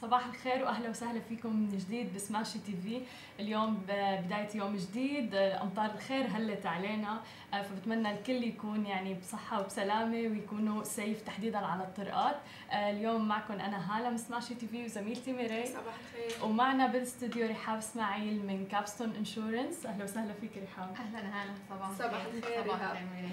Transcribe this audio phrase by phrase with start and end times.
[0.00, 3.00] صباح الخير وأهلا وسهلا فيكم من جديد بسماشي TV.
[3.40, 7.20] اليوم بداية يوم جديد أمطار الخير هلت علينا
[7.54, 12.36] آه، فبتمنى الكل يكون يعني بصحة وبسلامة ويكونوا safe تحديدا على الطرقات.
[12.70, 15.66] آه، اليوم معكم أنا هالة من سماشي TV وزميلتي ميري.
[15.66, 16.44] صباح الخير.
[16.44, 22.24] ومعنا بالاستوديو رحاب إسماعيل من Capstone Insurance أهلا وسهلا فيك رحاب أهلا هلا صباح صباح
[22.34, 22.96] الخير صباح رحاب.
[22.96, 23.28] الخير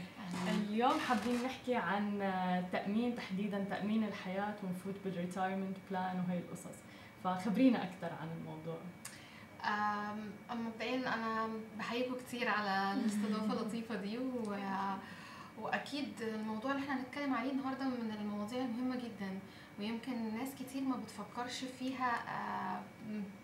[0.70, 2.20] اليوم حابين نحكي عن
[2.72, 6.80] تأمين تحديدا تأمين الحياة ونفوت بال retirement plan وهي القصص.
[7.24, 8.78] فخبرينا أكثر عن الموضوع.
[10.52, 14.56] مبدئيا أنا بحييكم كتير على الاستضافة اللطيفة دي و...
[15.62, 19.40] وأكيد الموضوع اللي إحنا هنتكلم عليه النهارده من المواضيع المهمة جدا.
[19.80, 22.82] ويمكن ناس كتير ما بتفكرش فيها آه،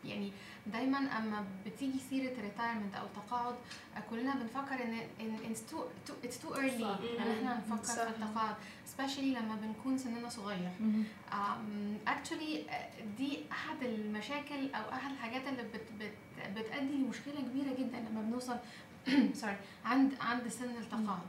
[0.06, 0.32] يعني
[0.68, 3.56] دايما أما بتيجي سيرة retirement أو تقاعد
[3.98, 4.94] آه، كلنا بنفكر إن
[6.42, 6.82] too early.
[6.82, 7.00] صح.
[7.20, 8.04] إن إحنا نفكر صح.
[8.04, 8.56] في التقاعد
[8.88, 10.70] especially لما بنكون سننا صغير.
[12.08, 12.66] actually
[13.18, 16.14] دي أحد المشاكل أو أحد الحاجات اللي بت بت
[16.58, 18.56] بتؤدي لمشكلة كبيرة جدا لما بنوصل
[19.34, 21.28] sorry عند عند سن التقاعد.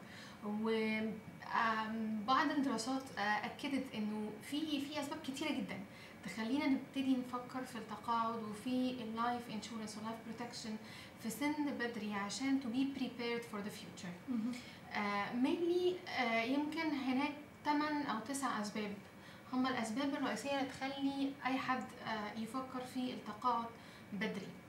[2.27, 5.79] بعض الدراسات آه، أكدت إنه في في أسباب كتيرة جدا
[6.25, 10.77] تخلينا نبتدي نفكر في التقاعد وفي ال life insurance وال life protection
[11.23, 14.35] في سن بدري عشان to be prepared for the future.
[15.35, 15.97] mainly
[16.47, 17.33] يمكن هناك
[17.65, 18.95] 8 أو 9 أسباب.
[19.53, 23.65] هم الأسباب الرئيسية اللي تخلي أي حد آه، يفكر في التقاعد
[24.13, 24.31] بدري.
[24.33, 24.60] آه،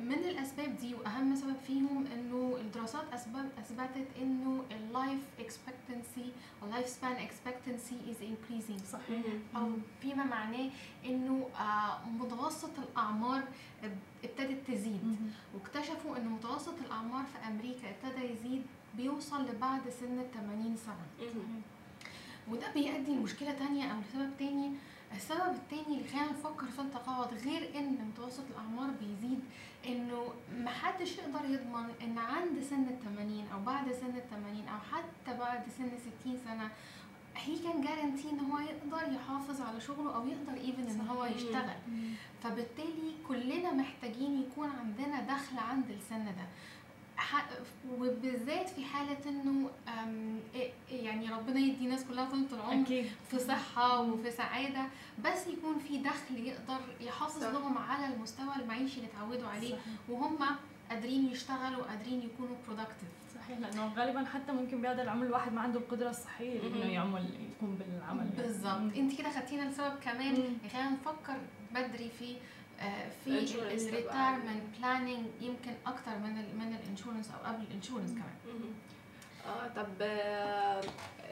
[0.00, 6.67] من الأسباب دي وأهم سبب فيهم إنه الدراسات اسباب أثبتت إنه ال life expectancy ال
[6.67, 8.84] life span expectancy is increasing.
[8.92, 9.24] صحيح.
[9.56, 9.70] أو
[10.02, 10.70] فيما معناه
[11.04, 13.42] إنه آه، متوسط الأعمار
[14.24, 15.16] ابتدت تزيد.
[15.54, 18.62] واكتشفوا ان متوسط الأعمار في أمريكا ابتدى يزيد
[18.96, 21.06] بيوصل لبعد سن ال 80 سنه
[22.50, 24.72] وده بيؤدي لمشكلة تانية أو لسبب تاني
[25.14, 29.40] السبب التاني اللي خلينا نفكر في التقاعد غير إن متوسط الأعمار بيزيد
[29.86, 34.78] إنه محدش يقدر يضمن إن عند سن ال 80 أو بعد سن ال 80 أو
[34.92, 35.90] حتى بعد سن
[36.22, 36.70] 60 سنة
[37.36, 41.24] هي كان جارنتي إن هو يقدر يحافظ على شغله أو يقدر ايفن إن هو.
[41.24, 41.76] يشتغل.
[42.42, 46.46] فبالتالي كلنا محتاجين يكون عندنا دخل عند السن ده.
[47.90, 49.70] وبالذات في حالة إنه
[50.90, 54.86] يعني ربنا يدي ناس كلها طول العمر أكيد في صحة وفي سعادة
[55.24, 57.44] بس يكون في دخل يقدر يحافظ.
[57.44, 59.80] لهم على المستوى المعيشي اللي اتعودوا عليه صحيح.
[60.08, 60.38] وهم
[60.90, 65.78] قادرين يشتغلوا وقادرين يكونوا productive صحيح لأنه غالبا حتى ممكن بهذا العمر الواحد ما عنده
[65.80, 66.90] القدرة الصحية إنه مم.
[66.90, 67.24] يعمل
[67.56, 68.24] يقوم بالعمل.
[68.36, 70.58] بالظبط أنت كده خدتينا لسبب كمان.
[70.72, 71.36] خلينا نفكر
[71.74, 72.36] بدري في
[73.24, 77.38] في ال insurance تبع ال retirement planning يمكن أكتر من ال من ال insurance أو
[77.52, 78.34] قبل ال insurance كمان.
[79.46, 80.80] آه طب آه،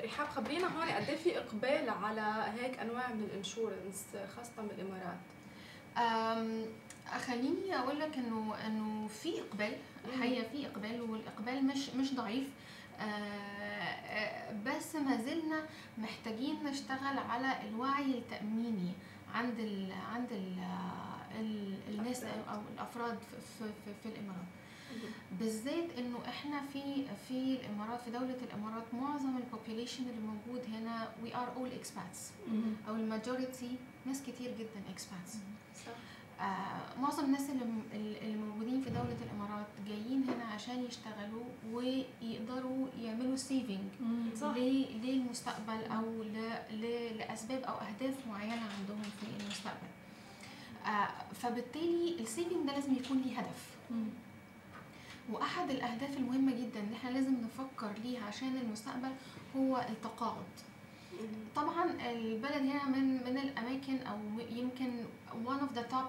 [0.04, 4.06] رحاب خبرينا هون قد إيه في إقبال على هيك أنواع من ال insurance
[4.36, 5.18] خاصة بالإمارات؟
[7.26, 9.72] خليني أقول لك إنه إنه في إقبال
[10.04, 12.48] الحقيقة في إقبال والإقبال مش مش ضعيف.
[13.00, 15.62] آه، آه، بس ما زلنا
[15.98, 18.92] محتاجين نشتغل على الوعي التأميني
[19.34, 20.58] عند ال عند ال
[21.88, 22.24] الناس.
[22.24, 24.46] أو الأفراد في, في, في, الإمارات.
[25.40, 26.82] بالذات إنه إحنا في
[27.28, 32.48] في الإمارات في دولة الإمارات معظم ال population اللي موجود هنا are all expats.
[32.52, 32.72] مم.
[32.88, 35.30] أو ال majority ناس كتير جدا expats.
[35.86, 35.92] صح.
[36.40, 37.64] آه معظم الناس اللي
[38.22, 43.84] اللي موجودين في دولة الإمارات جايين هنا عشان يشتغلوا ويقدروا يعملوا saving
[45.02, 46.22] للمستقبل أو
[47.18, 49.88] لأسباب أو أهداف معينة عندهم في المستقبل.
[51.34, 53.74] فبالتالي ال saving ده لازم يكون ليه هدف.
[55.32, 59.10] وأحد الأهداف المهمة جدا اللي إحنا لازم نفكر ليها عشان المستقبل
[59.56, 60.44] هو التقاعد
[61.56, 64.18] طبعا البلد هنا من من الأماكن أو
[64.50, 65.04] يمكن
[65.44, 66.08] one of the top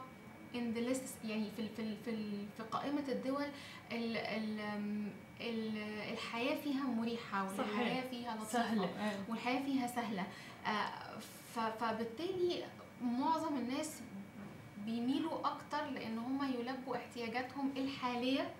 [0.56, 2.16] in the list يعني في في في
[2.58, 3.46] في قائمة الدول
[3.92, 4.60] ال ال
[5.42, 5.78] ال
[6.14, 7.48] الحياة فيها مريحة.
[7.58, 9.20] والحياة فيها لطيفة سهلة إيه.
[9.30, 10.28] والحياة فيها سهلة
[10.66, 11.20] آه،
[11.80, 12.64] فبالتالي
[13.02, 14.00] معظم الناس
[14.86, 18.54] بيميلوا أكتر لأن هم يلبوا احتياجاتهم الحالية.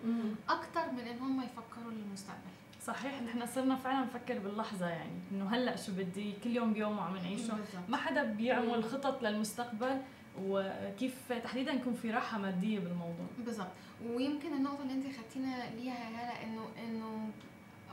[0.50, 2.40] أكتر من إن هم يفكروا للمستقبل.
[2.82, 7.18] صحيح نحن صرنا فعلا نفكر باللحظة يعني إنه هلأ شو بدي؟ كل يوم بيوم عم
[7.18, 7.58] نعيشه.
[7.90, 10.02] ما حدا بيعمل خطط للمستقبل
[10.44, 13.26] وكيف تحديدا يكون في راحة مادية بالموضوع.
[13.46, 13.68] بالظبط
[14.06, 17.30] ويمكن النقطة اللي أنت خدتينا ليها يا هلأ إنه إنه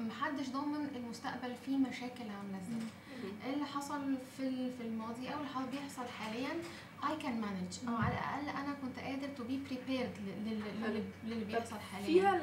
[0.00, 3.52] محدش ضامن المستقبل فيه مشاكل عاملة إزاي.
[3.54, 6.48] اللي حصل في في الماضي أو اللي حصل- بيحصل حاليا
[7.10, 10.12] I can manage أو على الأقل أنا كنت قادر to be prepared
[11.24, 12.06] للي بيحصل حاليا.
[12.06, 12.40] فيها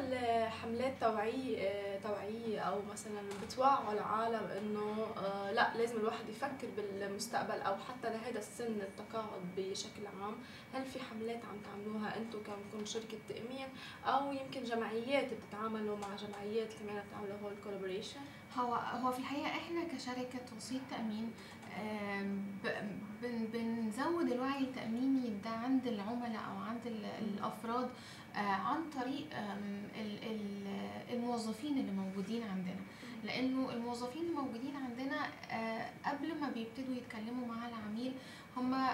[0.48, 7.76] الحملات توعية توعية أو مثلا بتوعوا العالم إنه آه، لا لازم الواحد يفكر بالمستقبل أو
[7.76, 10.36] حتى لهذا السن التقاعد بشكل عام،
[10.74, 13.68] هل في حملات عم تعملوها أنتم كمكم شركة تأمين؟
[14.06, 18.20] أو يمكن جمعيات بتتعاملوا مع جمعيات كمان تعملوا هول كولابوريشن؟
[18.58, 21.32] هو هو في الحقيقة إحنا كشركة توصيل تأمين
[23.54, 27.90] بنزود الوعي التأميني ده عند العملاء أو عند ال- الأفراد
[28.36, 29.28] آه، عن طريق
[31.14, 32.76] الموظفين اللي موجودين عندنا
[33.24, 38.14] لأنه الموظفين اللي موجودين عندنا آه، قبل ما بيبتدوا يتكلموا مع العميل
[38.58, 38.88] هم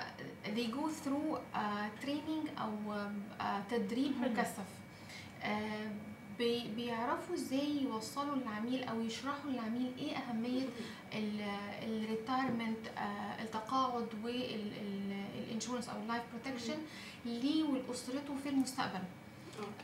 [0.46, 1.38] they go through
[2.06, 2.94] training أو
[3.42, 4.12] آه، تدريب.
[4.22, 4.68] مكثف
[6.38, 10.66] بي- بيعرفوا إزاي يوصلوا للعميل أو يشرحوا للعميل إيه أهمية
[11.84, 12.78] ال retirement
[13.42, 16.78] التقاعد وال insurance أو ال life protection
[17.26, 19.04] ليه ولأسرته في المستقبل.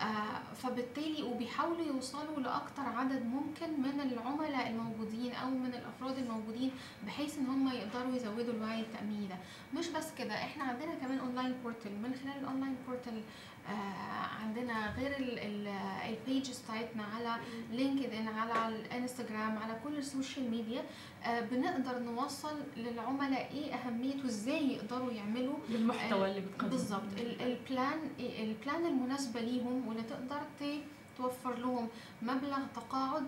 [0.02, 6.72] آه، فبالتالي وبيحاولوا يوصلوا لأكتر عدد ممكن من العملاء الموجودين أو من الأفراد الموجودين
[7.08, 9.36] بحيث إن هم يقدروا يزودوا الوعي التأميني ده.
[9.80, 13.22] مش بس كده إحنا عندنا كمان online portal من خلال ال online portal آه،
[14.42, 15.16] عندنا غير
[16.10, 17.36] ال pages بتاعتنا على
[17.72, 20.84] LinkedIn على الإنستجرام على كل ال social media
[21.26, 26.70] آه، بنقدر نوصل للعملاء إيه أهمية وإزاي يقدروا يعملوا المحتوى اللي بتقدمه.
[26.70, 27.02] بالظبط.
[27.18, 30.42] ال- ال plan ال plan المناسبة ليهم واللي تقدر
[31.18, 31.88] توفر لهم
[32.22, 33.24] مبلغ تقاعد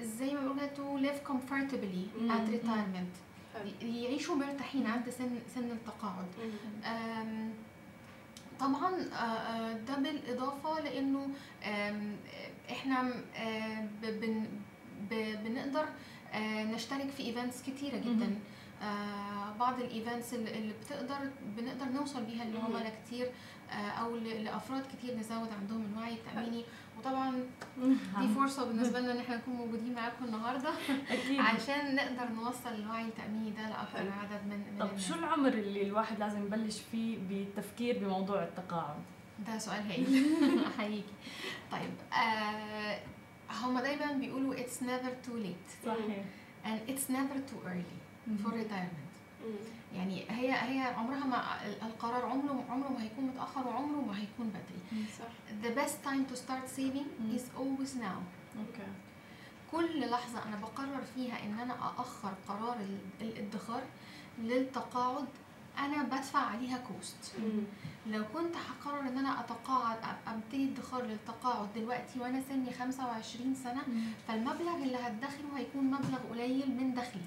[0.00, 3.16] زي ما بيقولوا to live comfortably at retirement.
[3.82, 6.26] يعيشوا مرتاحين عند سن سن التقاعد.
[8.60, 11.28] طبعا آه، آه، ده بالإضافة لأنه
[12.70, 13.88] إحنا آه،
[15.44, 15.84] بنقدر
[16.74, 18.38] نشترك في events كتيرة جدا.
[19.58, 21.18] بعض ال events اللي بتقدر
[21.56, 23.30] بنقدر نوصل بيها لعملاء كتير
[23.70, 26.64] آه، أو لأفراد كتير نزود عندهم الوعي التأميني.
[26.98, 27.44] وطبعا
[28.20, 30.68] دي فرصة بالنسبة لنا إن إحنا نكون موجودين معاكم النهارده
[31.38, 34.10] عشان نقدر نوصل الوعي التأميني ده لأكبر حلو.
[34.12, 34.98] عدد من طب.
[34.98, 38.96] شو العمر اللي الواحد لازم يبلش فيه بالتفكير بموضوع التقاعد؟
[39.46, 40.06] ده سؤال هايل.
[40.80, 41.02] هيجي.
[41.72, 42.98] طيب آه
[43.50, 45.86] هما دايما بيقولوا it's never too late.
[45.86, 46.24] صحيح.
[46.64, 47.99] And it's never too early.
[48.28, 49.10] Retirement.
[49.44, 49.56] مم.
[49.96, 51.42] يعني هي هي عمرها ما
[51.86, 55.06] القرار عمره عمره ما هيكون متأخر وعمره ما هيكون بدري.
[55.18, 55.64] صح.
[55.64, 58.20] The best time to start saving is always now.
[58.58, 58.88] okay
[59.72, 63.82] كل لحظة أنا بقرر فيها إن أنا أأخر قرار ال- الادخار
[64.38, 65.26] للتقاعد
[65.78, 67.32] أنا بدفع عليها cost.
[68.06, 73.82] لو كنت هقرر إن أنا أتقاعد أبتدي ادخار للتقاعد دلوقتي وأنا سني 25 سنة
[74.28, 77.22] فالمبلغ اللي هدخره هيكون مبلغ قليل من دخلي.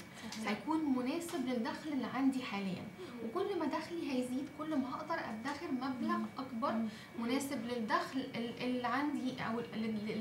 [0.46, 2.84] هيكون مناسب للدخل اللي عندي حاليا.
[3.26, 6.76] وكل ما دخلي هيزيد كل ما هقدر أدخر مبلغ أكبر
[7.20, 9.60] مناسب للدخل ال- اللي عندي أو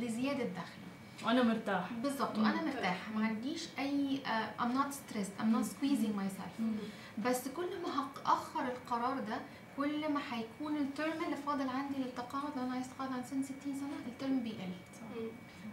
[0.02, 1.26] لزيادة دخلي.
[1.26, 2.38] وأنا مرتاح بالظبط.
[2.38, 3.12] وأنا مرتاحة.
[3.16, 4.20] ما عنديش أي
[4.60, 5.42] I'm not stressed.
[5.42, 6.60] I'm not squeezing myself.
[6.60, 6.74] مم.
[7.18, 9.40] بس كل ما هأخر القرار ده
[9.76, 13.56] كل ما هيكون الترم اللي فاضل عندي للتقاعد لو أنا عايز أتقاعد عن سن 60
[13.64, 14.72] سنة الترم بيقل.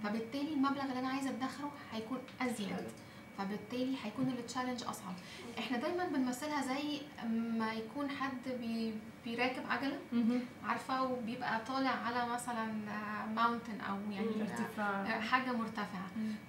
[0.03, 2.75] فبالتالي المبلغ اللي أنا عايزة أدخره هيكون أزيد.
[3.37, 5.13] فبالتالي هيكون ال challenge أصعب
[5.59, 8.93] إحنا دايما بنمثلها زي ما يكون حد بي
[9.25, 9.99] بيراكب عجلة.
[10.65, 12.65] عارفة وبيبقى طالع على مثلا
[13.35, 14.41] mountain أو يعني.
[14.41, 16.07] ارتفاع حاجة مرتفعة.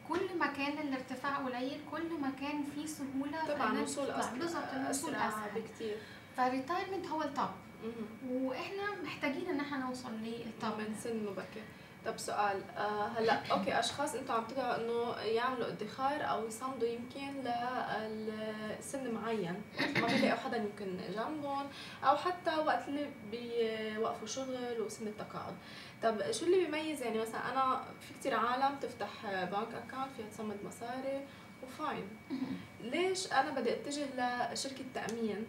[0.08, 4.21] كل ما كان الارتفاع قليل كل ما كان في سهولة طبعا إنك وصول تطلع.
[4.21, 5.97] أسرع بالظبط الوصول اسهل بكتير
[6.40, 7.49] فال retirement هو ال top.
[8.30, 11.62] وإحنا محتاجين إن إحنا نوصل لل top من سن مبكر.
[12.06, 17.50] طب سؤال آه هلأ okay أشخاص أنتم عم تدعوا إنه يعملوا ادخار أو يصمدوا يمكن
[18.09, 19.62] لسن معين.
[20.00, 21.66] ما بيلاقوا حدا يمكن جنبهم.
[22.04, 25.54] أو حتى وقت اللي بيوقفوا شغل وسن التقاعد.
[26.02, 30.56] طب شو اللي بيميز؟ يعني مثلا أنا في كتير عالم تفتح bank account فيها تصمد
[30.64, 31.26] مصاري
[31.62, 32.09] و fine.
[32.80, 34.06] ليش أنا بدي أتجه
[34.52, 35.47] لشركة تأمين؟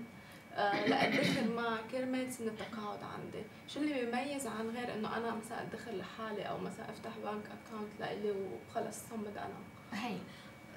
[0.55, 3.43] آه، لأدخر مع كرمال سن التقاعد عندي.
[3.67, 7.91] شو اللي بيميز عن غير إنه أنا مثلا أدخر لحالي أو مثلا أفتح bank account
[7.99, 10.19] لإلي وخلص صمد أنا؟ هايل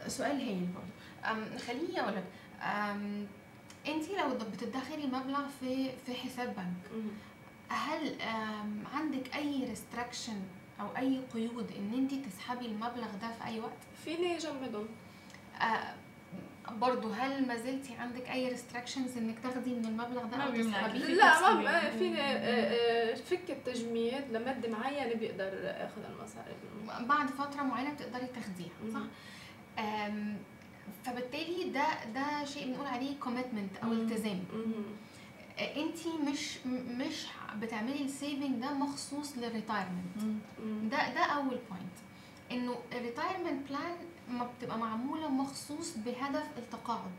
[0.06, 2.24] سؤال هايل برضه خليني أقول لك
[3.86, 7.04] انت لو بتدخري مبلغ في في حساب بنك
[7.68, 8.16] هل
[8.94, 10.40] عندك أي restriction
[10.80, 14.88] أو أي قيود إن انت تسحبي المبلغ ده في أي وقت؟ فيني جمدهم
[15.60, 15.94] أه،
[16.72, 20.50] برضه هل ما زلتي عندك أي restrictions إنك تاخدي من المبلغ ده ما أو.
[20.52, 21.68] تسحبيه لا ما تسحبي.
[21.68, 22.24] آه، فيني آه،
[23.12, 29.00] آه، فك التجميد لمده معينه بيقدر اخذ المصاري بعد فترة معينة بتقدري تاخديها صح
[31.04, 33.92] فبالتالي ده ده شيء بنقول عليه commitment أو.
[33.92, 34.84] التزام مم.
[35.60, 37.26] انت مش مش
[37.60, 40.16] بتعملي ال saving ده مخصوص لل retirement.
[40.82, 41.96] ده ده أول point
[42.52, 43.96] إنه ال retirement plan
[44.28, 47.12] ما بتبقى معمولة مخصوص بهدف التقاعد.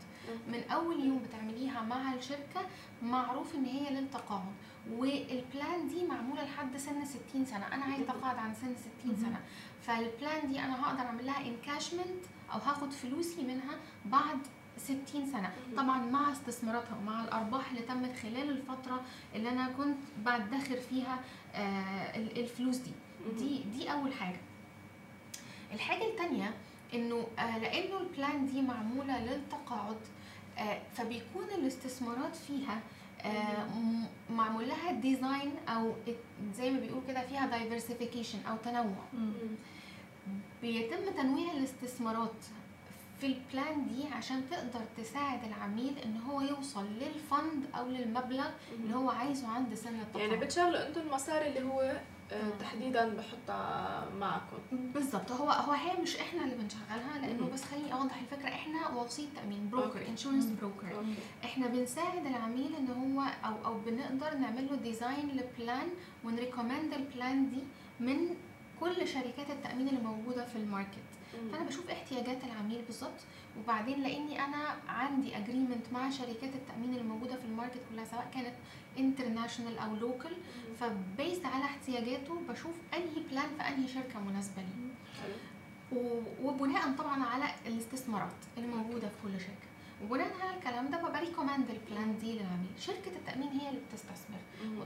[0.48, 2.60] من أول يوم بتعمليها مع الشركة
[3.02, 4.52] معروف إن هي للتقاعد.
[4.92, 7.66] وال plan دي معمولة لحد سن 60 سنة.
[7.74, 9.40] أنا عايزة اتقاعد عن سن 60 سنة.
[9.82, 14.38] فال plan دي أنا هقدر أعمل لها encashment أو هاخد فلوسي منها بعد
[14.78, 15.52] 60 سنة.
[15.76, 19.00] طبعا مع استثماراتها ومع الأرباح اللي تمت خلال الفترة
[19.34, 21.18] اللي أنا كنت بدخر فيها
[21.54, 22.90] آه، ال- الفلوس دي.
[23.38, 24.40] دي دي أول حاجة.
[25.72, 26.54] الحاجة الثانية
[26.94, 29.96] إنه آه، لأنه ال plan دي معمولة للتقاعد
[30.58, 32.80] آه، فبيكون الاستثمارات فيها
[33.22, 33.66] آه،
[34.30, 35.92] معمول لها design أو
[36.54, 39.04] زي ما بيقول كده فيها diversification أو تنوع.
[40.62, 42.34] بيتم تنويع الاستثمارات
[43.20, 48.48] في ال plan دي عشان تقدر تساعد العميل إن هو يوصل لل fund أو للمبلغ
[48.72, 52.00] اللي هو عايزه عند سن التقاعد يعني بتشغلوا أنتم المصاري اللي هو.
[52.60, 57.50] تحديدا بحطها معكم بالظبط هو هو هي مش إحنا اللي بنشغلها لأنه.
[57.52, 60.06] بس خليني أوضح الفكرة إحنا وسيط تأمين broker.
[60.08, 60.44] insurance.
[60.44, 61.04] broker
[61.44, 65.88] إحنا بنساعد العميل إن هو أو أو بنقدر نعمل له design ل plan
[66.24, 67.60] ون recommend ال plan دي
[68.00, 68.34] من
[68.80, 71.06] كل شركات التأمين اللي موجودة في ال market.
[71.52, 73.20] فأنا بشوف احتياجات العميل بالظبط
[73.58, 78.30] وبعدين لأني أنا عندي agreement مع شركات التأمين اللي موجودة في ال market كلها سواء
[78.34, 78.54] كانت
[78.98, 80.74] international أو local مم.
[80.74, 84.90] ف based على احتياجاته بشوف انهي plan في انهي شركة مناسبة لي.
[86.42, 89.66] وبناء طبعا على الاستثمارات اللي موجودة في كل شركة.
[90.04, 94.38] وبناء على الكلام ده ببقى recommend ال plan دي للعميل شركة التأمين هي اللي بتستثمر.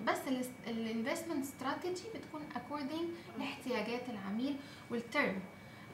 [0.06, 0.18] بس
[0.66, 3.08] ال investment strategy بتكون according
[3.38, 4.56] لاحتياجات العميل.
[4.90, 5.40] وال term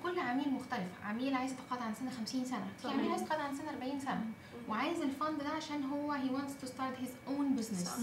[0.06, 0.88] كل عميل مختلف.
[1.04, 2.66] عميل عايز يتقاعد عن سن 50 سنة.
[2.82, 2.88] في.
[2.88, 4.25] عميل عايز يتقاعد عن سن 40 سنة.
[4.68, 7.88] وعايز ال fund ده عشان هو he wants to start his own business.
[7.88, 7.96] صح.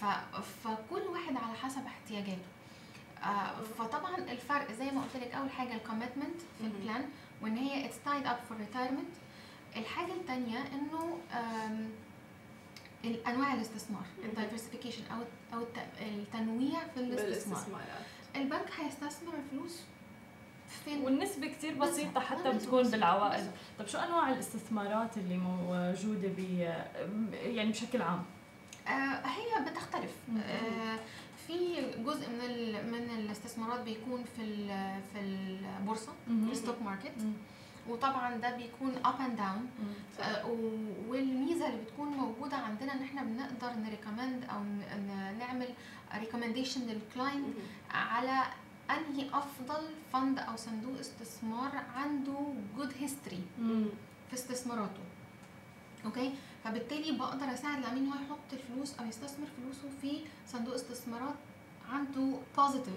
[0.00, 0.04] ف...
[0.64, 2.42] فكل واحد على حسب احتياجاته.
[3.22, 6.64] آه فطبعا الفرق زي ما قلت لك أول حاجة ال commitment في.
[6.66, 7.08] ال plan
[7.42, 9.14] وإن هي it's tied up for retirement
[9.76, 11.88] الحاجة الثانية إنه آم،
[13.04, 14.02] الأنواع الاستثمار.
[14.24, 15.18] ال diversification أو
[15.58, 17.24] أو الت- التنويع في الاستثمار.
[17.26, 18.04] بالاستثمارات
[18.36, 19.80] البنك هيستثمر الفلوس
[21.02, 22.20] والنسبة كتير بسيطة.
[22.20, 22.82] حتى بتكون.
[22.90, 23.50] بالعوائد.
[23.78, 26.38] طب شو أنواع الاستثمارات اللي موجودة ب
[27.32, 28.22] يعني بشكل عام؟
[28.88, 30.10] آه هي بتختلف.
[30.38, 30.98] آه
[31.46, 34.66] في جزء من من الاستثمارات بيكون في
[35.12, 37.12] في البورصة ال stock market.
[37.88, 39.70] وطبعا ده بيكون up and down.
[41.08, 44.62] والميزة اللي بتكون موجودة عندنا إن إحنا بنقدر ن recommend أو
[45.38, 45.68] نعمل
[46.20, 47.46] recommendation لل client.
[47.90, 48.42] على
[48.90, 52.38] أنهي أفضل fund أو صندوق استثمار عنده
[52.76, 53.40] good history.
[54.28, 55.00] في استثماراته
[56.04, 61.34] okay فبالتالي بقدر أساعد العميل إن هو يحط الفلوس أو يستثمر فلوسه في صندوق استثمارات
[61.90, 62.94] عنده positive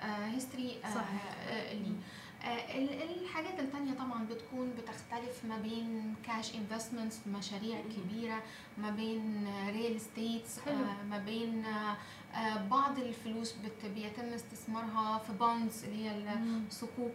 [0.00, 1.36] history صحيح.
[1.72, 1.92] ليه
[2.44, 7.80] آه، ال- الحاجات التانية طبعا بتكون بتختلف ما بين cash investments مشاريع.
[7.96, 8.42] كبيرة
[8.78, 10.58] ما بين real estates.
[11.10, 11.96] ما بين آه، آه،
[12.70, 13.54] بعض الفلوس
[13.94, 16.60] بيتم استثمارها في bonds اللي هي ال- مم.
[16.70, 17.14] صكوك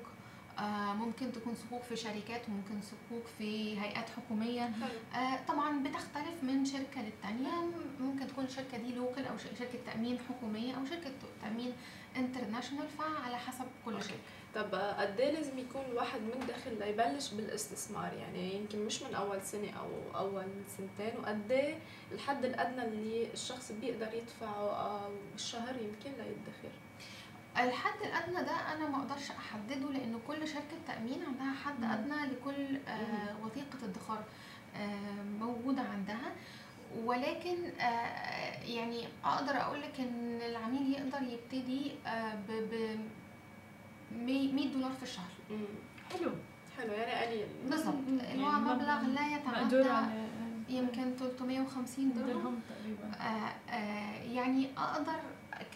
[0.59, 5.21] آه، ممكن تكون صكوك في شركات وممكن صكوك في هيئات حكومية حلو.
[5.21, 7.51] آه، طبعا بتختلف من شركة للتانية
[7.99, 11.11] ممكن تكون الشركة دي local أو ش- شركة تأمين حكومية أو شركة
[11.41, 11.73] تأمين
[12.17, 14.13] international فعلى حسب كل okay.
[14.55, 19.69] طب قد إيه لازم يكون الواحد مدخل ليبلش بالاستثمار؟ يعني يمكن مش من أول سنة
[19.79, 20.45] أو أول
[20.77, 21.77] سنتين وقد إيه
[22.11, 26.71] الحد الأدنى اللي الشخص بيقدر يدفعه بالشهر يمكن ليدخر
[27.57, 31.91] الحد الأدنى ده أنا ما أقدرش أحدده لأن كل شركة تأمين عندها حد مم.
[31.91, 34.23] أدنى لكل آه، وثيقة ادخار
[34.75, 36.31] آه، موجودة عندها.
[37.03, 41.91] ولكن آه، يعني أقدر أقول لك إن العميل يقدر يبتدي
[44.17, 45.31] 100 دولار في الشهر.
[46.11, 46.31] حلو
[46.77, 47.95] حلو يعني قليل بالظبط.
[48.07, 50.27] اللي هو يعني مبلغ لا يتعدى على
[50.69, 55.19] يمكن 350 درهم درهم تقريبا آه، آه، يعني أقدر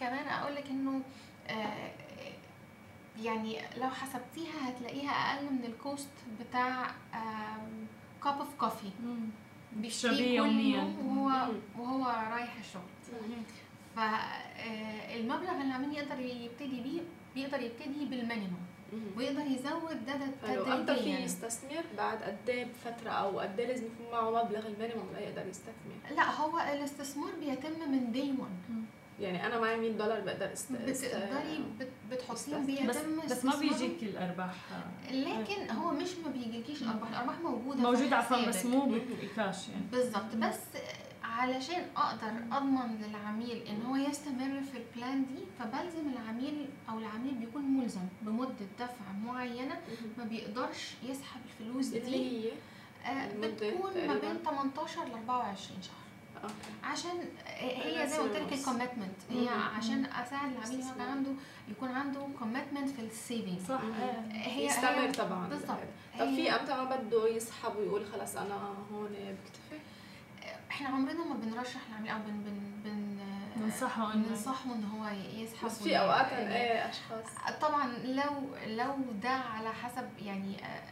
[0.00, 1.02] كمان أقول لك إنه
[1.46, 1.90] آه،
[3.22, 6.86] يعني لو حسبتيها هتلاقيها أقل من ال cost بتاع
[8.24, 8.90] cup of coffee.
[9.72, 10.76] بيشتريه كل يومياً.
[10.82, 11.50] يوم وهو.
[11.78, 12.82] وهو رايح الشغل.
[13.96, 17.00] فالمبلغ اللي العميل يقدر يبتدي بيه
[17.36, 19.00] بيقدر يبتدي بال minimum مم.
[19.16, 20.12] ويقدر يزود ده
[20.48, 24.44] حلو إمتى في تدريجيا يستثمر بعد قد إيه بفترة أو قد إيه لازم يكون معه
[24.44, 28.50] مبلغ ال minimum ليقدر يستثمر لا هو الاستثمار بيتم من day 1
[29.20, 30.72] يعني أنا معي 100 دولار بقدر است...
[30.72, 32.60] بتقدري بت- بتحطيه استثمر.
[32.88, 33.56] بس بيتم بس ما.
[33.56, 34.54] بيجيك الأرباح
[35.10, 38.48] لكن هو مش ما بيجيكيش الارباح الأرباح موجودة في موجود عفوا.
[38.48, 38.84] بس مو
[39.22, 40.34] بكاش يعني بالظبط.
[40.36, 40.58] بس
[41.36, 47.34] علشان أقدر أضمن للعميل إن هو يستمر في ال plan دي فبلزم العميل أو العميل
[47.34, 49.80] بيكون ملزم بمدة دفع معينة
[50.18, 51.98] ما بيقدرش يسحب الفلوس دي.
[51.98, 52.16] اللي
[52.48, 52.52] هي
[53.06, 56.50] آه، بتكون ما؟ بين 18 ل 24 شهر.
[56.84, 59.48] عشان هي زي ما قلت لك ال commitment هي.
[59.48, 60.84] عشان أساعد العميل.
[60.98, 61.30] كان عنده
[61.68, 63.80] يكون عنده commitment في ال saving صح.
[63.80, 64.22] آه.
[64.32, 65.48] هي يستمر طبعا.
[65.48, 65.78] بالضبط
[66.18, 69.80] طب في إمتى ما بده يسحب ويقول خلص أنا هون بكتفي؟
[70.70, 73.16] إحنا عمرنا ما بنرشح العميل أو بن بن بن
[73.64, 75.06] ننصحه إنه بننصحه إن هو
[75.40, 77.24] يسحب بس في أوقات إيه أشخاص.
[77.60, 80.82] طبعا لو لو ده على حسب يعني آه،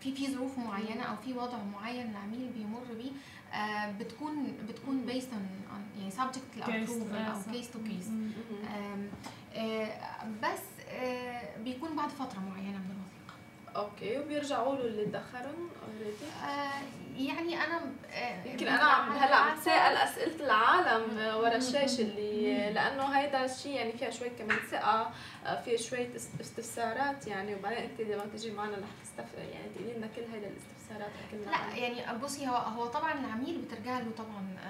[0.00, 3.10] في في ظروف معينة أو في وضع معين العميل بيمر بيه
[3.58, 6.10] آه، بتكون بتكون on on- يعني
[6.64, 7.40] Case- لابروفل أو.
[8.08, 8.32] مهم.
[8.76, 9.08] آم،
[9.54, 13.36] آه، بس آه، بيكون بعد فترة معينة من الوثيقة.
[13.76, 16.26] okay وبيرجعوا له اللي ادخرهم already
[17.26, 17.80] يعني أنا
[18.12, 21.56] آه، يمكن أنا عم هلأ عم تسأل أسئلة العالم ورا مم.
[21.56, 25.10] الشاشة اللي لأنه هيدا الشيء يعني فيها شوي كمان ثقة
[25.46, 29.94] آه، فيها شوية است- استفسارات يعني وبعدين أنت لما تيجي معنا رح تستف يعني تقولي
[29.94, 34.56] لنا كل هيدا الاستفسارات كلها لا يعني بصي هو هو طبعا العميل بترجع له طبعا
[34.64, 34.68] آه،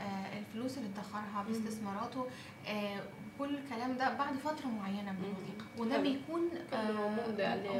[0.00, 2.26] آه، الفلوس اللي ادخرها باستثماراته
[2.68, 3.00] آه،
[3.38, 5.24] كل الكلام ده بعد فترة معينة من.
[5.24, 5.98] الوثيقة وده.
[5.98, 6.48] بيكون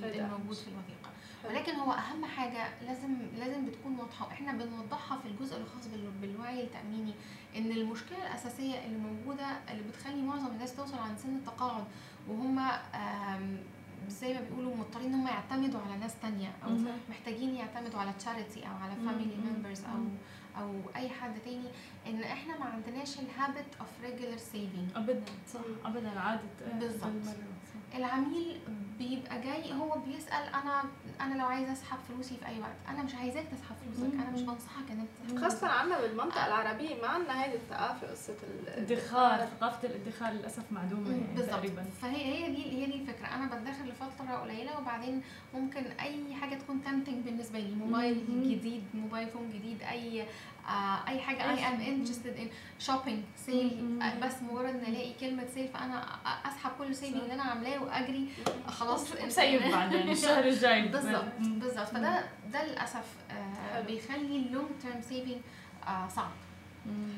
[0.04, 1.10] الموجود في الوثيقة.
[1.44, 6.64] ولكن هو أهم حاجة لازم لازم بتكون واضحة وإحنا بنوضحها في الجزء الخاص بال- بالوعي
[6.64, 7.14] التأميني
[7.56, 11.84] إن المشكلة الأساسية اللي موجودة اللي بتخلي معظم الناس توصل عند سن التقاعد
[12.28, 12.68] وهم
[14.08, 16.86] زي ما بيقولوا مضطرين إن هم يعتمدوا على ناس تانية أو مم.
[17.10, 18.94] محتاجين يعتمدوا على charity أو على.
[18.96, 19.52] family مم.
[19.56, 20.04] members أو.
[20.62, 21.68] أو أي حد تاني
[22.06, 25.22] إن إحنا ما عندناش ال habit of regular saving ابدا
[25.52, 26.42] صح ابدا عادة
[27.00, 27.06] صح.
[27.94, 28.56] العميل
[28.98, 30.82] بيبقى جاي هو بيسأل أنا
[31.20, 34.40] أنا لو عايزة أسحب فلوسي في أي وقت أنا مش عايزاك تسحب فلوسك أنا مش.
[34.40, 38.34] بنصحك ان انت تسحب خاصة عندنا بالمنطقة العربية ما عندنا هيدي الثقافة قصة
[38.68, 41.84] ادخار ثقافة الادخار للأسف معدومة يعني بالظبط تقريبا.
[42.02, 43.26] فهي هي دي هي دي الفكرة.
[43.26, 45.22] أنا بدخر لفترة قليلة وبعدين
[45.54, 48.24] ممكن أي حاجة تكون tempting بالنسبة لي موبايل.
[48.28, 50.26] جديد mobile phone جديد أي آه
[51.08, 51.80] أي حاجة I am.
[51.80, 53.98] interested in shopping sale.
[54.22, 56.04] بس مجرد إن ألاقي كلمة sale فأنا
[56.44, 57.02] أسحب كل صح.
[57.04, 58.28] اللي أنا عاملاه وأجري
[58.66, 61.24] خلاص مصيف بعدين الشهر الجاي بالظبط.
[61.40, 63.80] بالظبط فده ده للأسف آه.
[63.80, 65.36] بيخلي ال long term saving
[65.86, 66.30] آه صعب.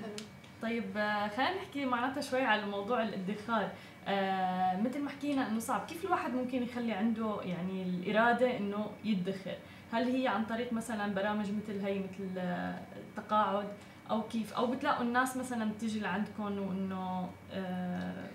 [0.02, 0.26] حلو
[0.62, 3.70] طيب آه، خلينا نحكي معناتها شوي على موضوع الادخار
[4.08, 9.56] آه مثل ما حكينا إنه صعب كيف الواحد ممكن يخلي عنده يعني الإرادة إنه يدخر
[9.92, 13.68] هل هي عن طريق مثلا برامج مثل هي مثل آه، التقاعد
[14.10, 18.28] أو كيف؟ أو بتلاقوا الناس مثلا بتيجي لعندكم وإنه آه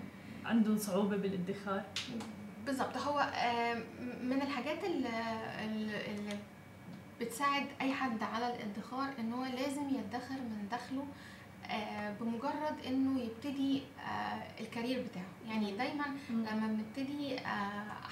[0.44, 1.82] عندهم صعوبة بالادخار؟
[2.66, 3.74] بالظبط هو آه،
[4.22, 5.08] من الحاجات اللي,
[6.10, 6.38] اللي
[7.20, 11.06] بتساعد أي حد على الادخار ان هو لازم يدخر من دخله
[12.20, 13.82] بمجرد إنه يبتدي
[14.60, 15.52] الكارير بتاعه.
[15.52, 17.38] يعني دايما لما بنبتدي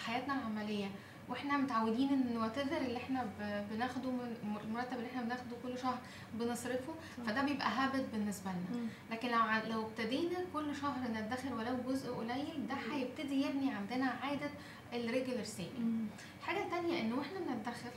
[0.07, 0.87] حياتنا العملية
[1.29, 3.27] وإحنا متعودين ان what اللي إحنا
[3.71, 5.99] بناخده من المرتب اللي إحنا بناخده كل شهر
[6.35, 6.95] بنصرفه
[7.27, 8.87] فده بيبقى habit بالنسبة لنا.
[9.11, 9.39] لكن لو
[9.75, 14.51] لو ابتدينا كل شهر ندخر ولو جزء قليل ده هيبتدي يبني عندنا عادة
[14.93, 16.07] ال regular saving.
[16.43, 17.91] حاجة تانية إنه وإحنا بندخر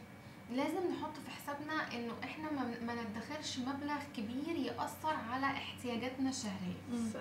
[0.52, 7.10] لازم نحط في حسابنا إنه إحنا ما, ندخرش مبلغ كبير يأثر على احتياجاتنا الشهرية.
[7.14, 7.20] صح.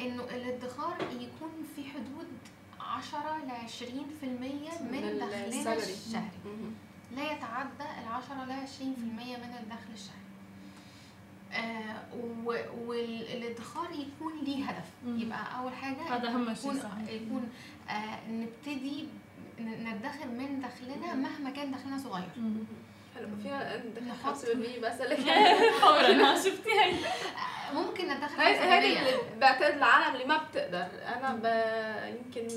[0.00, 2.28] إنه الادخار يكون في حدود
[2.84, 5.74] 10 ل 20% من من دخلنا.
[5.74, 6.38] الشهري.
[7.16, 8.82] لا يتعدى ال 10 ل 20%
[9.38, 10.24] من الدخل الشهري
[11.52, 12.02] آه
[12.44, 15.18] و- والادخار يكون ليه هدف مم.
[15.20, 16.90] يبقى أول حاجة هذا شيء يكون صح.
[17.08, 17.48] يكون
[17.90, 19.04] آه نبتدي
[19.60, 22.54] ندخر من دخلنا مهما كان دخلنا صغير مم.
[23.14, 25.18] حلو فينا ندخل نحط- 5% بس لك
[25.80, 26.38] فورا ها
[28.36, 28.98] 5% اللي
[29.40, 31.46] بعتقد العالم اللي ما بتقدر أنا ب...
[32.16, 32.48] يمكن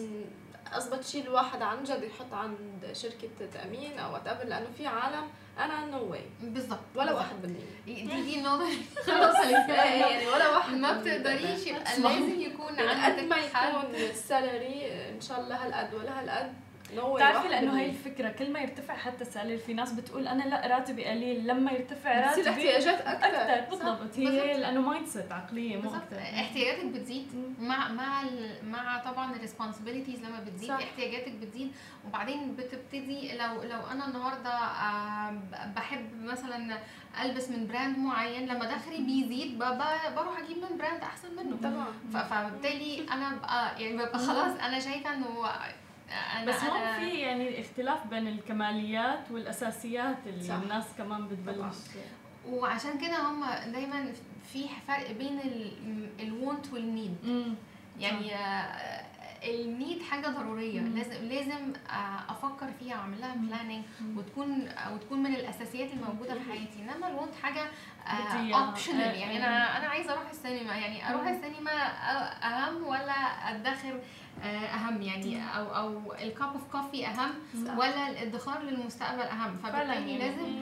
[0.73, 5.27] اضبط شيء الواحد عن جد يحط عند شركة تأمين أو وات لأنه في عالم
[5.59, 7.11] أنا نو واي بالظبط ولا.
[7.13, 8.43] واحد بالمية دي دي
[9.07, 9.35] خلص
[9.69, 11.01] يعني ولا واحد ما.
[11.01, 11.99] بتقدريش يبقى.
[12.03, 16.53] لازم يكون يعني قد ما عندك يكون السالري إن شاء الله هالقد ولا هالقد
[16.95, 21.05] بتعرفي لأنه هي الفكرة كل ما يرتفع حتى السالري في ناس بتقول أنا لا راتبي
[21.05, 21.47] قليل.
[21.47, 24.17] لما يرتفع بتصير راتبي احتياجات أكثر أكثر بالضبط.
[24.17, 27.53] هي لأنه mindset عقلية مو أكثر احتياجاتك بتزيد.
[27.59, 28.23] مع مع
[28.63, 30.75] مع طبعا ال responsibilities لما بتزيد صح.
[30.75, 31.71] احتياجاتك بتزيد.
[32.07, 35.33] وبعدين بتبتدي لو لو أنا النهارده آه،
[35.75, 36.77] بحب مثلا
[37.23, 39.57] ألبس من brand معين لما دخلي بيزيد
[40.15, 41.57] بروح أجيب من brand أحسن منه.
[41.63, 42.23] طبعا.
[42.23, 45.45] فبالتالي أنا ببقى يعني ببقى خلاص أنا شايفة إنه
[46.09, 50.53] أنا بس هون في يعني اختلاف بين الكماليات والأساسيات اللي صح.
[50.53, 51.75] الناس كمان بتبلش
[52.49, 54.11] وعشان كده هم دايما
[54.53, 55.39] في فرق بين
[56.19, 57.15] ال want وال need
[57.99, 59.07] يعني آه،
[59.43, 60.97] ال need حاجة ضرورية مم.
[60.97, 63.35] لازم لازم آه، أفكر فيها واعمل لها.
[63.35, 63.83] planning.
[64.15, 67.61] وتكون وتكون من الأساسيات الموجودة في حياتي إنما ال want حاجة.
[68.55, 69.47] optional آه، يعني آه.
[69.47, 71.27] أنا أنا عايزة أروح السينما يعني أروح.
[71.27, 71.71] السينما
[72.43, 73.11] أهم ولا
[73.51, 73.99] أدخر آه،
[74.43, 77.33] أهم يعني أو أو ال cup of coffee أهم
[77.65, 77.77] صح.
[77.77, 80.17] ولا الادخار للمستقبل أهم؟ فبالتالي يعني.
[80.17, 80.55] لازم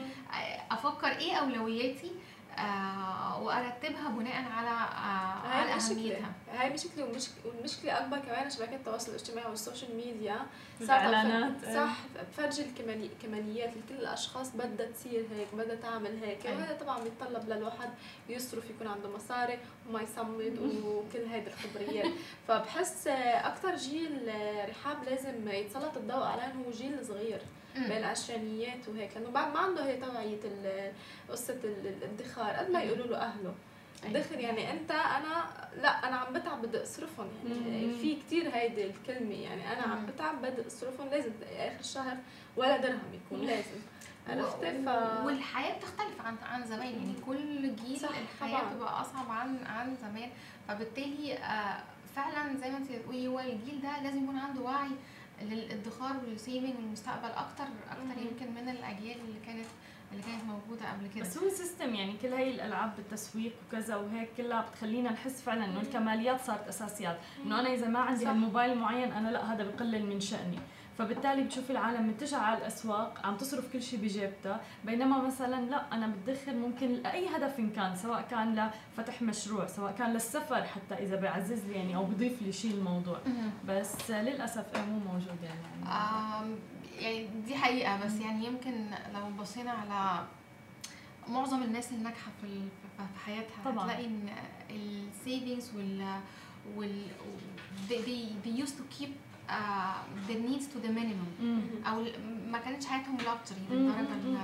[0.70, 2.10] أفكر إيه أولوياتي
[2.58, 6.32] آه، وأرتبها بناء على آه، على هاي مشكلة أهميتها.
[6.52, 7.30] هاي مشكلة ومشك...
[7.44, 10.36] والمشكلة أكبر كمان شبكات التواصل الاجتماعي وال social media
[10.80, 11.96] الإعلانات، صح
[12.36, 13.06] صح الكمالي...
[13.06, 16.44] الكماليات لكل الأشخاص بدها تصير هيك بدها تعمل هيك.
[16.44, 17.90] وهذا طبعا بيتطلب للواحد
[18.28, 22.12] يصرف يكون عنده مصاري وما يصمد وكل هيدي الخبريات.
[22.48, 24.30] فبحس أكثر جيل
[24.68, 27.40] رحاب لازم يتسلط الضوء عليه هو جيل صغير.
[27.78, 30.92] بين العشرينيات وهيك لأنه بعد ما عنده هي توعيه ال-
[31.30, 33.54] قصة ال- الادخار قد ما يقولوا له أهله.
[34.04, 35.46] ادخر يعني أنت أنا
[35.82, 37.86] لا أنا عم بتعب بدي أصرفهم يعني.
[37.86, 37.92] مم.
[37.98, 40.06] في كتير هيدي الكلمة يعني أنا عم.
[40.06, 42.16] بتعب بدي أصرفهم لازم آخر الشهر
[42.56, 43.80] ولا درهم يكون لازم.
[44.28, 44.88] عرفتي ف
[45.26, 48.64] والحياة بتختلف عن عن زمان يعني كل جيل صح، الحياة.
[48.72, 50.30] بتبقى أصعب عن عن زمان.
[50.68, 51.82] فبالتالي آه،
[52.16, 54.88] فعلا زي ما انت بتقولي هو الجيل ده لازم يكون عنده وعي
[55.42, 58.22] للادخار وال saving والمستقبل أكتر أكتر.
[58.22, 59.66] يمكن من الأجيال اللي كانت
[60.12, 64.28] اللي كانت موجودة قبل كده بس هو system يعني كل هاي الألعاب بالتسويق وكذا وهيك
[64.36, 65.80] كلها بتخلينا نحس فعلا إنه.
[65.80, 68.26] الكماليات صارت أساسيات إنه أنا إذا ما عندي.
[68.26, 70.58] هالموبايل معين أنا لا هذا بقلل من شأني
[70.98, 76.06] فبالتالي بتشوفي العالم متجهه على الأسواق عم تصرف كل شيء بجيبتها بينما مثلا لا أنا
[76.06, 81.16] بدخر ممكن لأي هدف إن كان سواء كان لفتح مشروع سواء كان للسفر حتى إذا
[81.16, 83.18] بيعزز لي يعني أو بضيف لي شيء الموضوع.
[83.68, 85.90] بس للأسف إيه مو موجود يعني,
[86.98, 90.26] يعني دي حقيقة بس يعني يمكن لو بصينا على
[91.28, 92.60] معظم الناس الناجحة في
[92.96, 93.84] في حياتها طبعاً.
[93.84, 94.28] هتلاقي إن
[94.70, 96.20] السيفنجز وال
[96.76, 97.02] وال
[97.88, 99.10] they, they, they used to keep
[99.48, 99.52] uh,
[100.28, 101.60] their needs to the minimum مم.
[101.86, 102.04] أو
[102.50, 103.16] ما كانتش حياتهم.
[103.70, 104.36] للدرجة مم.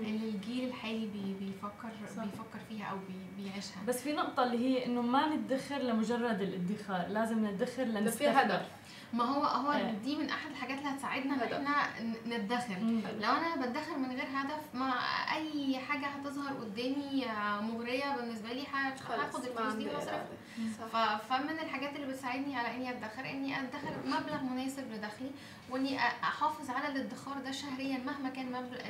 [0.00, 2.24] اللي- الجيل الحالي بي بيفكر صح.
[2.24, 7.06] بيفكر فيها أو بي بيعيشها بس في نقطة اللي هي إنه ما ندخر لمجرد الإدخار،
[7.08, 8.66] لازم ندخر ده في هدف
[9.14, 9.90] ما هو هو إيه.
[9.90, 11.52] دي من أحد الحاجات اللي هتساعدنا إن هدف.
[11.52, 13.00] إحنا ن- ندخر مم.
[13.20, 14.92] لو أنا بدخر من غير هدف ما
[15.34, 22.06] أي حاجة هتظهر قدامي آه، مغرية بالنسبة لي هاخد الفلوس دي واصرفها فمن الحاجات اللي
[22.06, 25.30] بتساعدني على إني ادخر إني ادخر مبلغ مناسب لدخلي
[25.70, 28.80] وإني أحافظ على الادخار ده شهريا مهما كان مبلغ.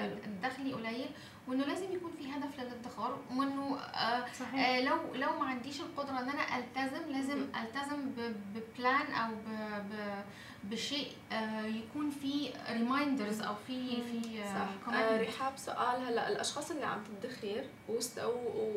[0.43, 1.07] دخلي قليل
[1.49, 4.69] وإنه لازم يكون في هدف للادخار وإنه آه صحيح.
[4.69, 7.47] آه لو لو ما عنديش القدرة إن أنا ألتزم لازم.
[7.63, 8.11] ألتزم
[8.55, 10.25] ب plan أو ب- ب-
[10.65, 14.93] بشيء آه يكون في reminders أو في في آه.
[14.95, 17.65] آه رحاب سؤال هلأ الأشخاص اللي عم تدخر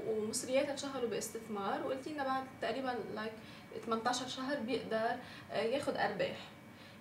[0.07, 3.31] ومصرياتها تشغلوا باستثمار وقلتي لنا بعد تقريبا like
[3.85, 5.15] 18 شهر بيقدر
[5.51, 6.37] آه، ياخذ أرباح.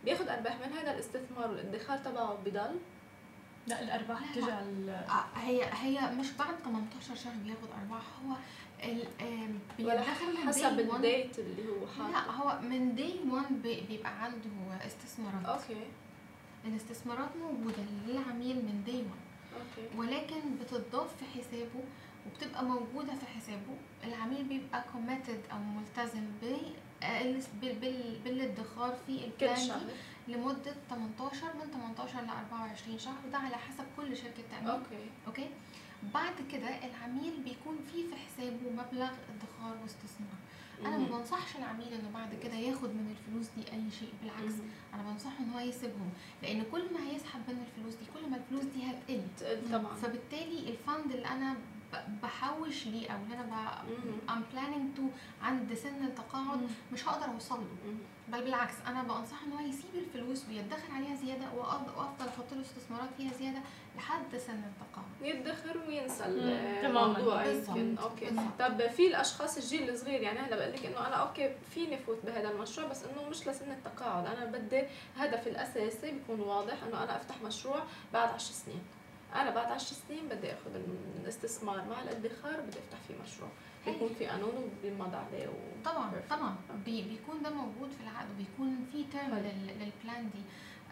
[0.05, 2.77] بياخذ أرباح من هذا الاستثمار والادخار تبعه بضل؟
[3.67, 4.47] لا الأرباح لا، لا.
[4.47, 8.03] على آه، هي هي مش بعد 18 شهر بياخد أرباح.
[8.27, 8.35] هو
[9.79, 10.81] بيدخل من حسب.
[10.81, 12.31] ال date اللي هو لا حاطه.
[12.31, 15.45] هو من day 1 بيبقى عنده استثمارات.
[15.47, 15.81] okay.
[16.65, 19.05] الاستثمارات موجودة للعميل من day 1
[19.57, 19.97] okay.
[19.99, 21.85] ولكن بتضاف في حسابه
[22.27, 23.77] وبتبقى موجودة في حسابه.
[24.05, 29.89] العميل بيبقى committed أو ملتزم بال- بالادخار في ال plan
[30.29, 35.49] لمدة 18 من 18 ل 24 شهر وده على حسب كل شركة تأمين okay okay
[36.15, 40.37] بعد كده العميل بيكون في في حسابه مبلغ ادخار واستثمار
[40.85, 41.19] أنا ما.
[41.19, 44.55] بنصحش العميل إنه بعد كده ياخد من الفلوس دي أي شيء بالعكس.
[44.95, 46.11] أنا بنصحه إن هو يسيبهم
[46.43, 50.71] لأن كل ما هيسحب من الفلوس دي كل ما الفلوس دي هتقل تقل طبعا فبالتالي
[50.71, 51.57] ال fund اللي أنا
[52.23, 53.89] بحوش ليه أو اللي أنا ب...
[53.91, 54.19] مم.
[54.29, 55.03] I'm planning to
[55.45, 56.69] عند سن التقاعد.
[56.93, 57.95] مش هقدر أوصل له.
[58.29, 63.09] بل بالعكس أنا بنصحه إن هو يسيب الفلوس ويدخر عليها زيادة وأفضل أحط له استثمارات
[63.17, 63.59] فيها زيادة
[63.97, 66.25] لحد سن التقاعد يدخر وينسى.
[66.87, 67.45] الموضوع.
[67.77, 68.27] يمكن okay.
[68.59, 72.51] طب في الأشخاص الجيل الصغير يعني هلا بقول لك إنه أنا okay فيني فوت بهذا
[72.51, 74.83] المشروع بس إنه مش لسن التقاعد أنا بدي
[75.17, 78.83] هدفي الأساسي بيكون واضح إنه أنا أفتح مشروع بعد 10 سنين
[79.35, 80.71] أنا بعد 10 سنين بدي آخذ
[81.23, 83.51] الاستثمار مع الادخار بدي أفتح فيه مشروع
[83.87, 84.51] بيكون في قانون
[85.49, 85.83] و...
[85.85, 86.11] طبعا.
[86.31, 89.37] طبعا بي بيكون ده موجود في العقد وبيكون في term حلو.
[89.81, 90.42] لل plan دي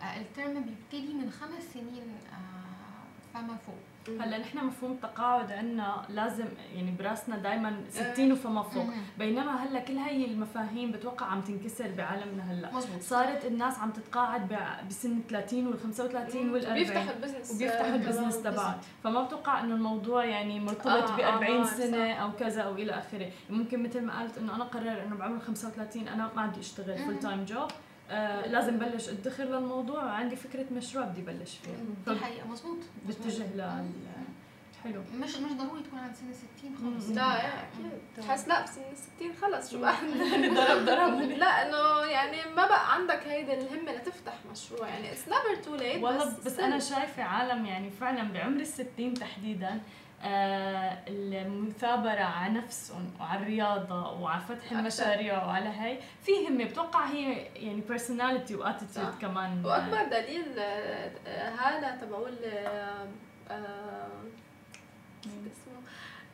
[0.04, 3.78] آه ال term بيبتدي من خمس سنين آه فما فوق
[4.08, 8.84] هلا نحن مفهوم التقاعد عندنا لازم يعني براسنا دائما 60 وفما فوق.
[9.18, 12.74] بينما هلا كل هي المفاهيم بتوقع عم تنكسر بعالمنا هلا.
[12.76, 13.02] مزبوط.
[13.02, 17.94] صارت الناس عم تتقاعد بسن 30 وال 35 وال 40 بيفتحوا ال business وبيفتحوا آه،
[17.94, 18.42] ال business.
[18.42, 22.20] تبعهم فما بتوقع إنه الموضوع يعني مرتبط آه، ب 40 آه، سنه صح.
[22.20, 23.30] أو كذا أو إلى آخره.
[23.50, 27.18] ممكن مثل ما قلت إنه أنا قرر إنه بعمر 35 أنا ما بدي أشتغل full
[27.18, 27.68] time job
[28.10, 30.04] آه لازم بلش ادخر للموضوع.
[30.04, 32.12] وعندي فكرة مشروع بدي بلش فيه.
[32.14, 32.78] دي حقيقة مزبوط.
[33.08, 33.84] بتجه لل
[34.84, 35.02] حلو.
[35.20, 37.08] مش مش ضروري تكون عند سن 60 خالص.
[37.08, 37.90] لا إيه أكيد.
[38.18, 38.82] بتحس لا بسن
[39.18, 39.94] 60 خلص شو بقى؟
[40.56, 41.20] ضرب ضرب.
[41.42, 44.88] لا إنه يعني ما بقى عندك هيدي الهمة لتفتح مشروع.
[44.88, 49.68] يعني it's never too late والله بس أنا شايفة عالم يعني فعلا بعمر الستين تحديدا
[49.68, 49.80] آه
[51.08, 54.72] المثابرة على نفسهم وعلى الرياضة وعلى فتح.
[54.72, 56.64] المشاريع وعلى هاي في همة.
[56.64, 59.14] بتوقع هي يعني personality و attitude.
[59.20, 59.64] كمان.
[59.66, 63.06] وأكبر دليل آه، آه، هذا تبعول آه،
[63.50, 64.08] آه،
[65.26, 65.74] اسمه؟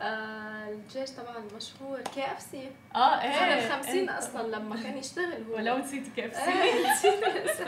[0.01, 2.71] آه، الجيش تبع المشهور KFC.
[2.95, 5.55] آه إيه ال 50 أصلا لما كان يشتغل هو.
[5.55, 7.65] ولو نسيت كيف إيه، نسيت الاسم.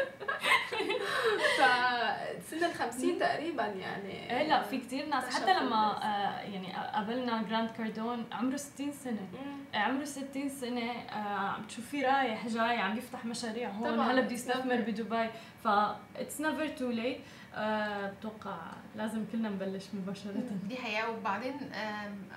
[1.57, 6.03] فسنة ال 50 تقريبا يعني إيه لا في كثير ناس حتى لما.
[6.03, 9.79] آه يعني قابلنا جراند كاردون عمره 60 سنة مم.
[9.79, 13.99] عمره 60 سنة آه، عم تشوفيه رايح جاي عم بيفتح مشاريع هون.
[13.99, 14.75] هلا بده يستثمر.
[14.75, 15.29] بدبي
[15.63, 15.67] ف
[16.15, 17.17] it's never too late
[17.57, 18.57] بتوقع
[18.95, 20.31] لازم كلنا نبلش مباشرة
[20.69, 21.71] دي حقيقه وبعدين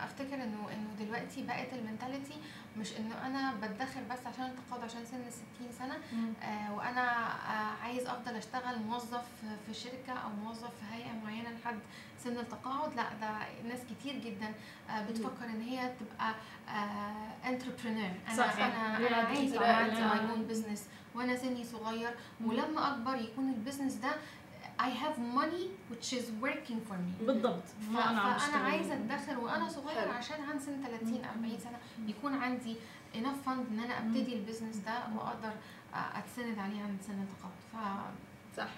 [0.04, 2.35] أفتكر إنه إنه دلوقتي بقت ال mentality
[2.78, 5.94] مش إنه أنا بتدخل بس عشان التقاعد عشان سن ال 60 سنه
[6.42, 9.24] آه، وأنا آه، عايز أفضل أشتغل موظف
[9.66, 11.78] في شركة أو موظف في هيئة معينة لحد
[12.24, 13.30] سن التقاعد لأ ده
[13.68, 14.54] ناس كتير جدا
[14.90, 16.34] آه، بتفكر إن هي تبقى
[17.46, 19.90] entrepreneur أنا صح، أنا ريادة أنا عايزه أعمال.
[19.90, 24.10] عندي my own business وأنا سني صغير ولما أكبر يكون ال business ده
[24.78, 27.12] I have money which is working for me.
[27.26, 27.62] بالضبط.
[27.64, 28.56] ف- ما أنا عم فأنا.
[28.56, 30.08] عايزة ادخر وأنا صغير.
[30.08, 31.78] عشان عن سن 30 40 سنة.
[32.06, 32.76] يكون عندي
[33.14, 35.52] enough fund إن أنا أبتدي ال business ده وأقدر
[35.94, 38.14] أتسند عليه عند سن التقاعد
[38.56, 38.68] صح.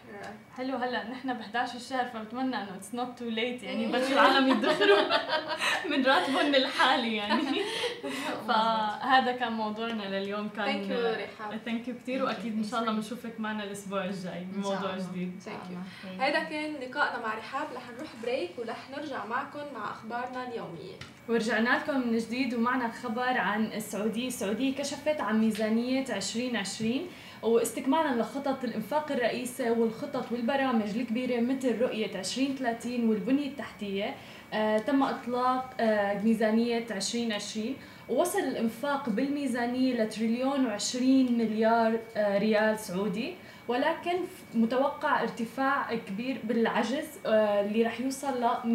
[0.56, 4.48] حلو هلا نحن ب 11 الشهر فبتمنى إنه it's not too late يعني بس العالم
[4.48, 4.98] يدخروا
[5.90, 7.42] من راتبهم الحالي يعني.
[8.48, 12.92] فهذا كان موضوعنا لليوم كان thank you رحاب thank you كثير وأكيد إن شاء الله
[12.92, 15.40] بنشوفك معنا الأسبوع الجاي بموضوع جديد.
[15.44, 15.78] thank you
[16.22, 20.96] هيدا كان لقائنا مع رحاب رح نروح بريك ورح نرجع معكم مع أخبارنا اليومية.
[21.28, 24.28] ورجعنا لكم من جديد ومعنا خبر عن السعودية.
[24.28, 27.06] السعودية كشفت عن ميزانية 2020
[27.42, 34.14] واستكمالا لخطط الإنفاق الرئيسة والخطط والبرامج الكبيرة مثل رؤية 2030 والبنية التحتية
[34.52, 37.74] آه تم إطلاق آه ميزانية 2020
[38.08, 43.34] ووصل الإنفاق بالميزانية لتريليون و20 مليار آه ريال سعودي.
[43.68, 44.16] ولكن
[44.54, 48.68] متوقع ارتفاع كبير بالعجز اللي رح يوصل ل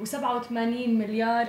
[0.00, 1.46] 187 مليار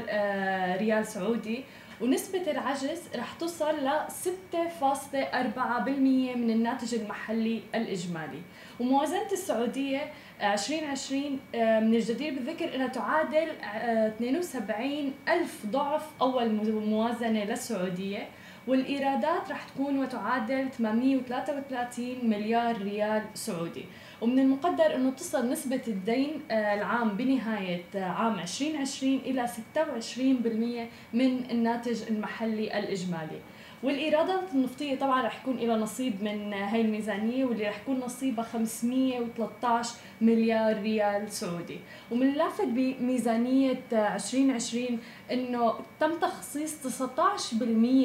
[0.77, 1.63] ريال سعودي.
[2.01, 8.41] ونسبة العجز رح توصل ل 6.4% من الناتج المحلي الإجمالي.
[8.79, 16.49] وموازنة السعودية آه، 2020 آه، من الجدير بالذكر أنها تعادل آه، 72 ألف ضعف أول
[16.49, 18.27] مو- موازنة للسعودية.
[18.67, 23.85] والإيرادات رح تكون وتعادل 833 مليار ريال سعودي.
[24.21, 31.51] ومن المقدر أنه تصل نسبة الدين آه، العام بنهاية آه، عام 2020 إلى 26% من
[31.51, 33.39] الناتج المحلي الإجمالي.
[33.83, 39.95] والإيرادات النفطية طبعا رح يكون لها نصيب من هاي الميزانية واللي رح يكون نصيبها 513
[40.21, 41.79] مليار ريال سعودي.
[42.11, 44.99] ومن اللافت بميزانية 2020
[45.31, 47.63] إنه تم تخصيص 19%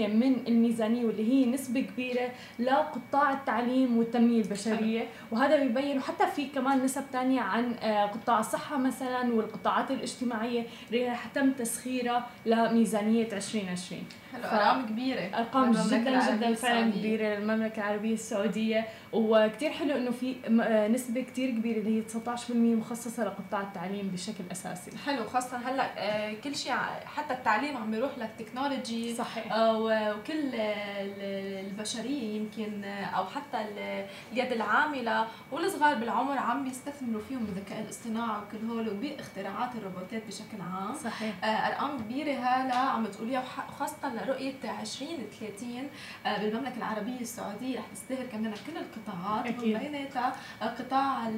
[0.08, 2.28] من الميزانية واللي هي نسبة كبيرة
[2.58, 5.06] لقطاع التعليم والتنمية البشرية.
[5.32, 11.08] وهذا بيبين وحتى في كمان نسب تانية عن آه، قطاع الصحة مثلا والقطاعات الاجتماعية اللي
[11.08, 14.02] رح تم تسخيرها لميزانية 2020
[14.32, 15.20] حلو ف- أرقام كبيرة.
[15.20, 16.90] أرقام جدا جدا فعلا.
[16.90, 18.84] كبيرة للمملكة العربية السعودية.
[19.12, 24.44] وكثير حلو إنه في آه، نسبة كثير كبيرة اللي هي 19% مخصصة لقطاع التعليم بشكل
[24.52, 24.90] أساسي.
[25.06, 26.72] حلو خاصة هلأ آه، كل شيء
[27.16, 29.52] حتى التعليم عم بيروح للتكنولوجي صحيح.
[29.52, 36.64] آه، وكل آه، ال- البشرية يمكن آه، أو حتى ال- اليد العاملة والصغار بالعمر عم
[36.64, 40.94] بيستثمروا فيهم بالذكاء الاصطناعي وكل هول وباختراعات الروبوتات بشكل عام.
[41.04, 41.34] صحيح.
[41.44, 45.88] آه، ارقام كبيره هلا عم بتقوليها وح- وخاصة لرؤية 2030
[46.26, 49.78] آه، بالمملكة العربية السعودية رح تزدهر كمان كل قطاعات أكيد.
[49.78, 50.32] بيناتها.
[50.62, 51.28] القطاع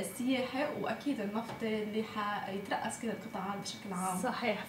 [0.00, 4.22] السياحي وأكيد النفط اللي حيترأس كل القطاعات بشكل عام.
[4.22, 4.64] صحيح.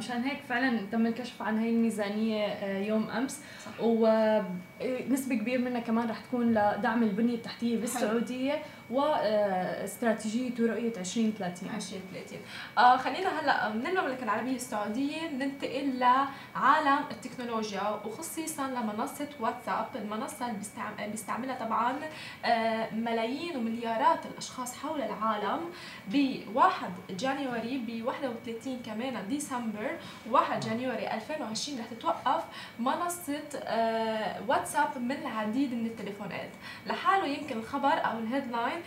[0.00, 3.40] فمشان هيك فعلا تم الكشف عن هي الميزانية آه، يوم أمس.
[3.80, 8.62] ونسبه كبيرة منها كمان رح تكون لدعم البنية التحتية بالسعودية.
[8.90, 12.38] واستراتيجيه ورؤيه 2030 2030
[12.78, 20.58] آه خلينا هلا من المملكة العربية السعودية ننتقل لعالم التكنولوجيا وخصيصا لمنصة واتساب المنصة اللي
[20.58, 21.96] بيستعم- بيستعملها طبعا
[22.44, 25.60] آه ملايين ومليارات الأشخاص حول العالم
[26.08, 29.90] ب 1 جانيوري ب 31 كمان ديسمبر
[30.30, 32.44] 1 جانيوري 2020 رح تتوقف
[32.78, 36.50] منصة آه واتساب من العديد من التليفونات.
[36.86, 38.79] لحاله يمكن الخبر أو الهيدلاين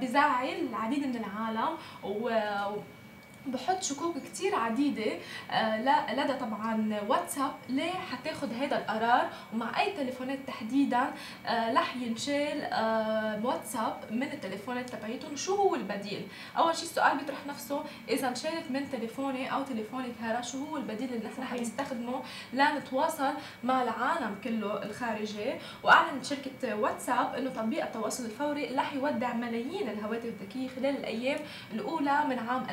[0.00, 1.70] بزعل العديد من العالم
[2.04, 2.30] و
[3.46, 5.12] بحط شكوك كتير عديدة
[5.50, 7.52] آه، لدى طبعا واتساب.
[7.68, 11.10] ليه؟ حتاخد هذا القرار ومع أي تليفونات تحديدا
[11.46, 15.36] آه، رح ينشال آه، واتساب من التليفونات تبعيتهم.
[15.36, 16.26] شو هو البديل؟
[16.58, 21.14] أول شيء السؤال بيطرح نفسه إذا انشالت من تليفوني أو تليفونك هذا شو هو البديل
[21.14, 21.42] اللي نحن.
[21.44, 23.32] حنستخدمه لنتواصل
[23.64, 25.52] مع العالم كله الخارجي؟
[25.82, 31.38] وأعلنت شركة واتساب إنه تطبيق التواصل الفوري رح يودع ملايين الهواتف الذكية خلال الأيام
[31.72, 32.66] الأولى من عام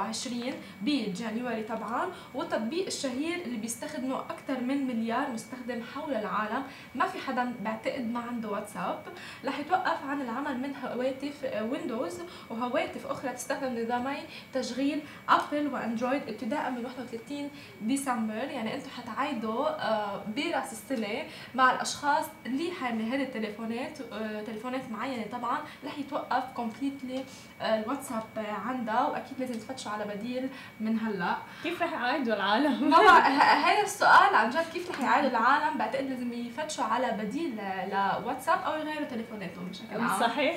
[0.00, 2.06] 2020 بجانيوري طبعا.
[2.34, 6.62] والتطبيق الشهير اللي بيستخدمه أكثر من مليار مستخدم حول العالم.
[6.94, 9.02] ما في حدا بعتقد ما عنده واتساب.
[9.44, 12.18] رح يتوقف عن العمل من هواتف ويندوز.
[12.50, 14.18] وهواتف أخرى تستخدم نظامي
[14.52, 17.50] تشغيل أبل وأندرويد ابتداء من 31
[17.82, 18.34] ديسمبر.
[18.34, 25.24] يعني أنتم حتعايدوا آه، براس السنة مع الأشخاص اللي حاملة هذه التليفونات آه، تليفونات معينة.
[25.32, 27.24] طبعا رح يتوقف completely
[27.62, 28.22] الواتساب
[28.66, 29.06] عندها.
[29.08, 30.48] وأكيد لازم تفتشوا على بديل
[30.80, 31.36] من هلا.
[31.62, 32.96] كيف رح يعايدوا العالم؟ ما
[33.38, 37.60] هذا السؤال عن جد كيف رح يعايدوا العالم؟ بعتقد لازم يفتشوا على بديل
[37.92, 40.20] لواتساب أو يغيروا تليفوناتهم بشكل عام.
[40.20, 40.56] صحيح.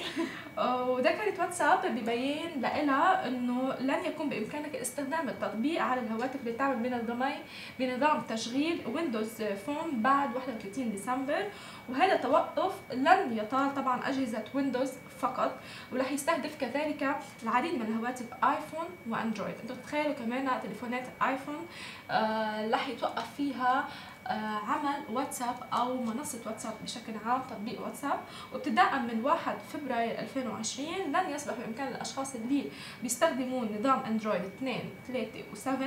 [0.58, 7.36] وذكرت واتساب ببين لها إنه لن يكون بإمكانك استخدام التطبيق على الهواتف اللي تعمل بنظامي
[7.80, 11.46] بنظام تشغيل ويندوز فون بعد 31 ديسمبر.
[11.90, 15.52] وهذا التوقف لن يطال طبعا أجهزة ويندوز فقط
[15.92, 19.56] ورح يستهدف كذلك العديد من الهواتف ايفون وأندرويد.
[19.64, 21.68] أنتم تخيلوا كمان تليفونات ايفون
[22.12, 23.88] آه رح يتوقف فيها
[24.28, 24.32] آه،
[24.68, 28.20] عمل واتساب أو منصة واتساب بشكل عام تطبيق واتساب.
[28.54, 32.66] وابتداء من 1 فبراير 2020 لن يصبح بإمكان الأشخاص اللي
[33.04, 35.84] بيستخدمون نظام أندرويد 2 3 و7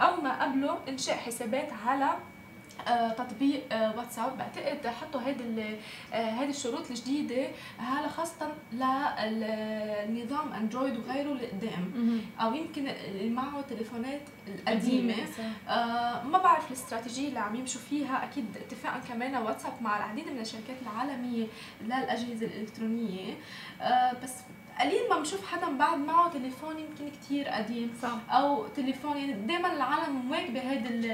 [0.00, 2.08] أو ما قبله إنشاء حسابات على
[3.18, 4.38] تطبيق آه، واتساب.
[4.38, 5.76] بعتقد حطوا هيدي
[6.12, 13.60] آه، هيدي الشروط الجديدة هلا خاصة للنظام اندرويد وغيره اللي قدام أو يمكن اللي معه
[13.60, 15.14] تليفونات القديمة.
[15.68, 18.24] آه ما بعرف الاستراتيجية اللي عم يمشوا فيها.
[18.24, 21.46] أكيد اتفاقا كمان واتساب مع العديد من الشركات العالمية
[21.84, 23.34] للأجهزة الإلكترونية.
[23.80, 24.34] آه بس
[24.80, 27.92] قليل ما بنشوف حدا بعد معه تليفون يمكن كتير قديم.
[28.02, 28.18] صح.
[28.30, 31.12] أو تليفون يعني دائما العالم مواكبه هيدي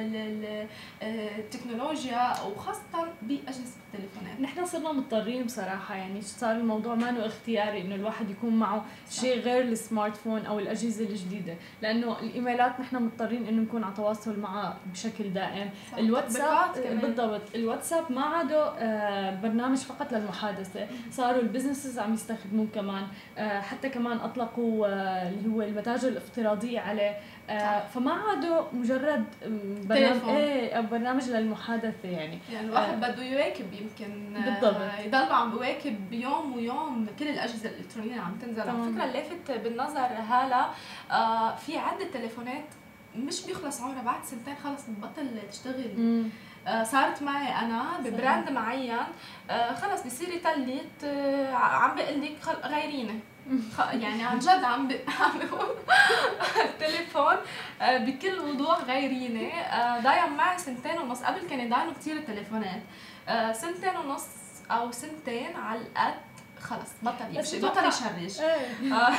[1.03, 4.41] آه، التكنولوجيا وخاصة بأجهزة التليفونات.
[4.41, 9.41] نحن صرنا مضطرين بصراحة يعني صار الموضوع ما انه اختياري إنه الواحد يكون معه شيء
[9.41, 14.77] غير ال smartphone أو الأجهزة الجديدة لأنه الإيميلات نحن مضطرين إنه نكون على تواصل معها
[14.93, 15.71] بشكل دائم.
[15.93, 15.99] صح.
[15.99, 17.01] الواتساب.
[17.03, 17.43] بالضبط.
[17.55, 20.87] الواتساب ما عاده آه، برنامج فقط للمحادثة.
[21.11, 23.07] صاروا ال businesses عم يستخدموه كمان.
[23.39, 27.17] آه، حتى كمان أطلقوا آه، اللي هو المتاجر الافتراضية عليه.
[27.51, 29.25] آه، فما عادوا مجرد
[29.89, 30.29] برنامج.
[30.29, 34.81] إيه برنامج للمحادثة يعني يعني الواحد بده يواكب يمكن آه، بالضبط.
[35.05, 38.71] يضل عم بواكب يوم ويوم كل الأجهزة الإلكترونية اللي عم تنزل على.
[38.93, 40.67] فكرة اللافت بالنظر هلا
[41.11, 42.65] آه في عدة تليفونات
[43.17, 46.29] مش بيخلص عمرها بعد سنتين خلص بتبطل تشتغل مم.
[46.67, 47.83] آه صارت معي أنا.
[48.05, 48.97] ببراند معين
[49.51, 53.21] آه خلص بصير يتلت آه عم بقول لك غيريني
[53.93, 55.77] يعني عن جد عم بقول
[56.65, 57.37] التليفون
[57.83, 61.23] آه، بكل وضوح غيريني آه، ضايع معي سنتين ونص.
[61.23, 62.83] قبل كان يضايعوا كثير التليفونات.
[63.29, 64.27] آه، سنتين ونص
[64.71, 66.15] أو سنتين على القد
[66.65, 68.95] خلص بطل يمشي بطل يشرج إيه.
[68.95, 69.13] آه،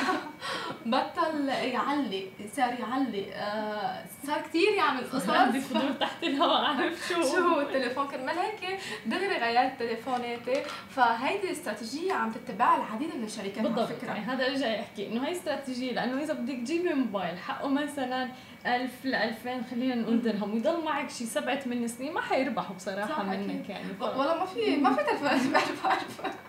[0.85, 3.33] بطل يعلي صار يعلي.
[3.33, 5.29] آه، صار كثير يعمل قصص.
[5.29, 10.63] عندي فضول تحت الهواء اعرف شو؟ شو؟ هو التليفون كرمال هيك دغري غيرت تليفوناتي.
[10.89, 13.87] فهيدي الاستراتيجيه عم تتبعها العديد من الشركات بالضبط.
[13.89, 14.07] فكرة.
[14.07, 18.29] يعني هذا اللي جاي أحكي إنه هي استراتيجية لأنه إذا بدك تجيبي موبايل حقه مثلا
[18.65, 23.23] 1000 ل 2000 خلينا نقول درهم ويضل معك شي سبعة ثمان سنين ما حيربحوا بصراحة.
[23.23, 23.93] منك يعني.
[23.99, 24.01] ف...
[24.01, 26.45] والله ما في ما في تليفونات ب 1000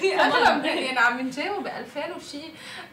[0.00, 2.42] في أغلب يعني عم ينجاوبوا ب 2000 وشي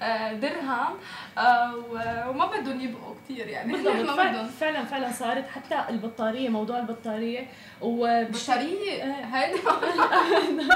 [0.02, 0.97] آه، درهم
[1.38, 3.73] آه، وما بدهم يبقوا كثير يعني.
[3.73, 4.15] بالضبط.
[4.17, 7.48] فعلا, فعلا فعلا صارت حتى البطارية موضوع البطارية
[7.84, 9.04] وبطاريه
[9.34, 9.58] هيدا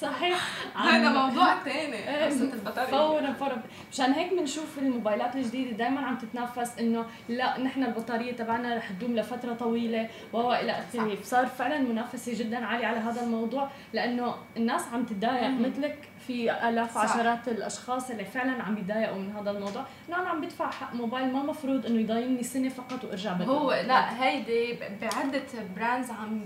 [0.00, 0.38] صحيح.
[0.76, 3.62] هذا موضوع ثاني قصة البطاريه فورا فورا.
[3.92, 9.16] مشان هيك بنشوف الموبايلات الجديدة دائما عم تتنافس إنه لا نحن البطارية تبعنا رح تدوم
[9.16, 11.18] لفترة طويلة والى آخره.
[11.22, 16.08] صار فعلا منافسة جدا عالية على هذا الموضوع لأنه الناس عم تتضايق مثلك.
[16.26, 19.84] في آلاف وعشرات الأشخاص اللي فعلا عم يتضايقوا من هذا الموضوع.
[20.08, 21.32] انه أنا عم بدفع حق موبايل.
[21.32, 25.42] ما مفروض إنه يضايقني سنة فقط وأرجع بدل هو لا هيدي بعدة
[25.76, 26.40] brands عم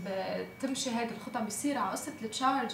[0.61, 1.41] تمشي هيدي الخطة.
[1.41, 2.71] بيصير على قصة ال charge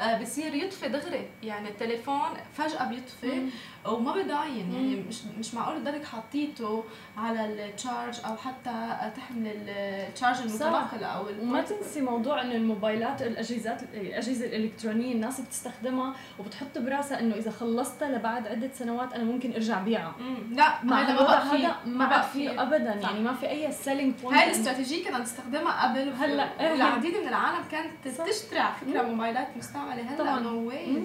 [0.00, 1.28] آه، بصير يطفي دغري.
[1.42, 3.42] يعني التليفون فجأة بيطفي.
[3.86, 6.84] وما بضاين يعني مش مش معقول تضلك حاطيته
[7.16, 13.22] على ال charge أو حتى تحمل ال charge المتنقل أو وما تنسي موضوع إنه الموبايلات
[13.22, 19.52] الاجهزه الأجهزة الإلكترونية الناس بتستخدمها وبتحط براسها إنه إذا خلصتها لبعد عدة سنوات أنا ممكن
[19.52, 20.14] أرجع بيعها.
[20.50, 23.08] لا ما هذا ما بقى هذا ما بقى فيه ابدا صح.
[23.10, 27.64] يعني ما في أي selling point هاي الاستراتيجية كنا نستخدمها قبل وهلا العديد من العالم
[27.70, 30.02] كانت تشتري على فكرة موبايلات مستعملة.
[30.02, 31.04] هلأ no way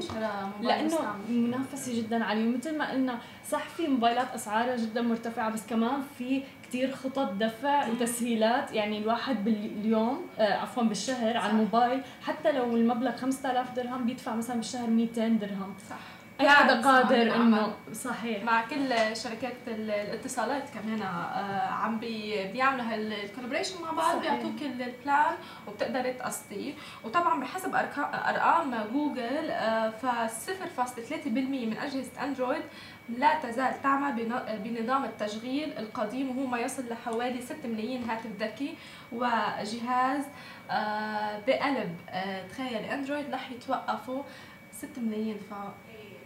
[0.62, 0.98] لأنه
[1.30, 6.44] منافسة جدا عاليه مثل ما قلنا صح في موبايلات أسعارها جدا مرتفعة بس كمان في
[6.68, 8.72] كثير خطط دفع وتسهيلات.
[8.74, 14.56] يعني الواحد باليوم آه عفوا بالشهر على الموبايل حتى لو المبلغ 5000 درهم بيدفع مثلا
[14.56, 15.74] بالشهر 200 درهم.
[15.90, 16.19] صح.
[16.40, 18.44] أي حدا قادر انه صحيح.
[18.44, 24.76] مع كل شركات الاتصالات كمان آه عم بي بيعملوا هال collaboration مع بعض بيعطوك ال
[24.76, 25.36] plan
[25.68, 26.74] وبتقدر تقسطيه.
[27.04, 32.62] وطبعا بحسب أرقام جوجل آه ف 0.3% من أجهزة أندرويد
[33.18, 34.32] لا تزال تعمل
[34.64, 38.76] بنظام التشغيل القديم وهو ما يصل لحوالي 6 ملايين هاتف ذكي
[39.12, 40.24] وجهاز.
[40.72, 44.24] آه، بقلب آه، تخيل أندرويد رح يتوقفوا
[44.72, 45.54] 6 ملايين ف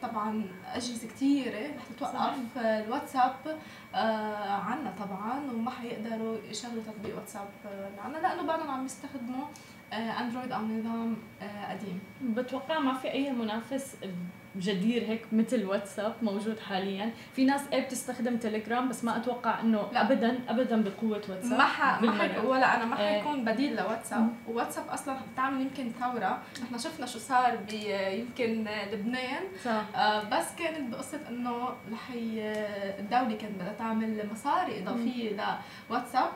[0.08, 0.44] طبعا
[0.74, 3.36] أجهزة كثيره رح تتوقف الواتساب
[3.96, 7.48] آه عنا طبعا وما حيقدروا يشغلوا تطبيق واتساب
[8.06, 12.00] عنا لأنه بعدهم عم يستخدموا آه اندرويد أو نظام آه قديم.
[12.22, 13.96] بتوقع ما في أي منافس
[14.58, 19.90] جدير هيك مثل واتساب موجود حاليا؟ في ناس إيه بتستخدم تليجرام بس ما أتوقع إنه
[19.94, 20.02] لا.
[20.02, 22.02] ابدا ابدا بقوة واتساب ما ح...
[22.02, 22.44] ما ح...
[22.44, 23.22] ولا أنا ما إيه.
[23.22, 24.28] حيكون بديل لواتساب.
[24.48, 26.42] واتساب أصلا بتعمل يمكن ثورة.
[26.64, 27.74] نحن شفنا شو صار ب
[28.20, 29.44] يمكن لبنان.
[29.66, 29.84] صح.
[29.96, 35.58] آه بس كانت بقصة إنه رح الدولة كانت بدها تعمل مصاري إضافية
[35.90, 36.30] لواتساب.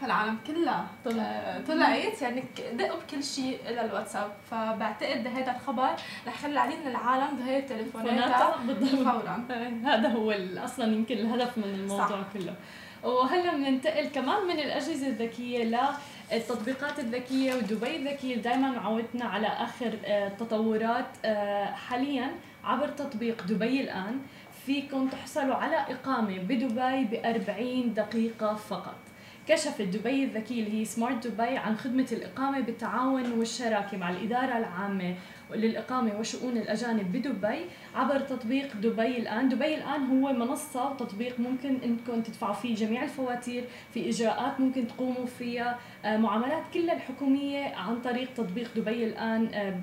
[0.00, 1.60] فالعالم كلها طلع.
[1.68, 4.32] طلعت يعني دقوا بكل شيء إلى الواتساب.
[4.50, 5.90] فبعتقد هذا الخبر
[6.26, 8.56] رح يخلي العديد من العالم تغير تليفوناتها
[9.04, 9.46] فورا.
[9.90, 10.34] هذا هو
[10.64, 12.32] أصلا يمكن الهدف من الموضوع صح.
[12.34, 12.54] كله.
[13.02, 15.88] وهلأ بننتقل كمان من الأجهزة الذكية
[16.32, 18.36] للتطبيقات الذكية ودبي الذكية.
[18.36, 20.32] دائما معودتنا على آخر آه،
[21.24, 22.30] آه، حاليا
[22.64, 24.20] عبر تطبيق دبي الآن.
[24.66, 28.96] فيكم تحصلوا على إقامة بدبي ب 40 دقيقة فقط.
[29.48, 35.14] كشفت دبي الذكية اللي هي سمارت دبي عن خدمة الإقامة بالتعاون والشراكة مع الإدارة العامة
[35.54, 37.58] للإقامة وشؤون الأجانب بدبي
[37.94, 39.48] عبر تطبيق دبي الآن.
[39.48, 43.64] دبي الآن هو منصة وتطبيق ممكن أنكم تدفعوا فيه جميع الفواتير
[43.94, 49.74] في إجراءات ممكن تقوموا فيها آه، معاملات كلها الحكومية عن طريق تطبيق دبي الآن آه،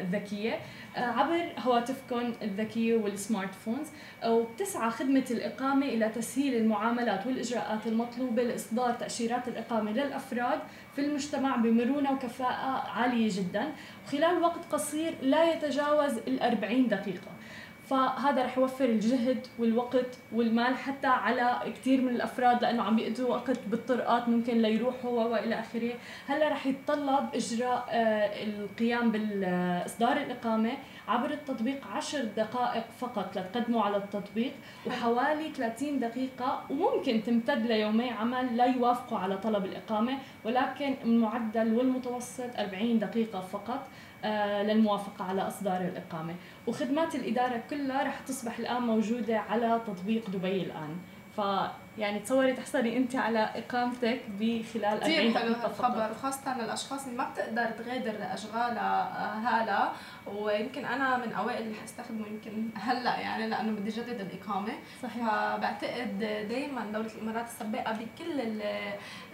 [0.00, 0.60] الذكية آه،
[0.96, 3.88] عبر هواتفكم الذكية والسمارت فونز
[4.26, 10.58] وبتسعى خدمة الإقامة إلى تسهيل المعاملات والإجراءات المطلوبة لإصدار تأشيرات الإقامة للأفراد
[10.94, 13.72] في المجتمع بمرونة وكفاءة عالية جدا.
[14.12, 17.30] خلال وقت قصير لا يتجاوز ال 40 دقيقة.
[17.90, 23.58] فهذا رح يوفر الجهد والوقت والمال حتى على كثير من الأفراد لأنه عم بيقضوا وقت
[23.66, 25.92] بالطرقات ممكن ليروحوا وإلى آخره،
[26.26, 30.72] هلا رح يتطلب إجراء آه، القيام باصدار الإقامة
[31.08, 34.52] عبر التطبيق 10 دقائق فقط لتقدموا على التطبيق
[34.86, 42.58] وحوالي 30 دقيقة وممكن تمتد ليومي عمل لا يوافقوا على طلب الإقامة ولكن المعدل والمتوسط
[42.58, 43.88] 40 دقيقة فقط.
[44.62, 46.34] للموافقة على إصدار الإقامة.
[46.66, 50.96] وخدمات الإدارة كلها رح تصبح الآن موجودة على تطبيق دبي الآن.
[51.98, 57.70] يعني تصوري تحصلي انت على إقامتك بخلال 40 دقيقة الخبر وخاصه للأشخاص اللي ما بتقدر
[57.70, 59.90] تغادر اشغالها آه، هلا
[60.26, 64.72] ويمكن أنا من أوائل اللي حستخدمه يمكن هلأ يعني لأنه بدي جدد الإقامة.
[65.02, 65.24] صحيح.
[65.24, 66.18] فبعتقد
[66.48, 68.62] دائما دولة الإمارات السباقه بكل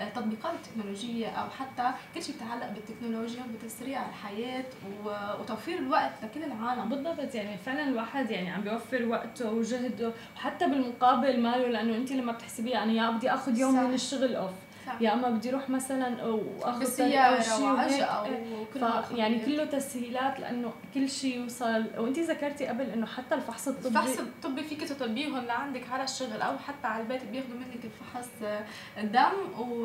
[0.00, 4.64] التطبيقات التكنولوجية أو حتى كل شيء بيتعلق بالتكنولوجيا بتسريع الحياة
[5.40, 6.88] وتوفير الوقت لكل العالم.
[6.88, 12.32] بالضبط يعني فعلا الواحد يعني عم بيوفر وقته وجهده وحتى بالمقابل ماله لأنه أنت لما
[12.46, 13.82] بتحسبيها أنا يا بدي آخذ يوم صح.
[13.82, 14.50] من الشغل أوف.
[15.00, 18.24] يا أما بدي أروح مثلا واخذ بالسياره وعجقه
[18.74, 19.10] ف...
[19.10, 21.84] يعني كله تسهيلات لأنه كل شيء يوصل.
[21.98, 26.58] وانت ذكرتي قبل إنه حتى الفحص الطبي الفحص الطبي فيك تطلبيهم لعندك على الشغل أو
[26.58, 28.28] حتى على البيت بياخذوا منك الفحص
[28.98, 29.84] الدم و...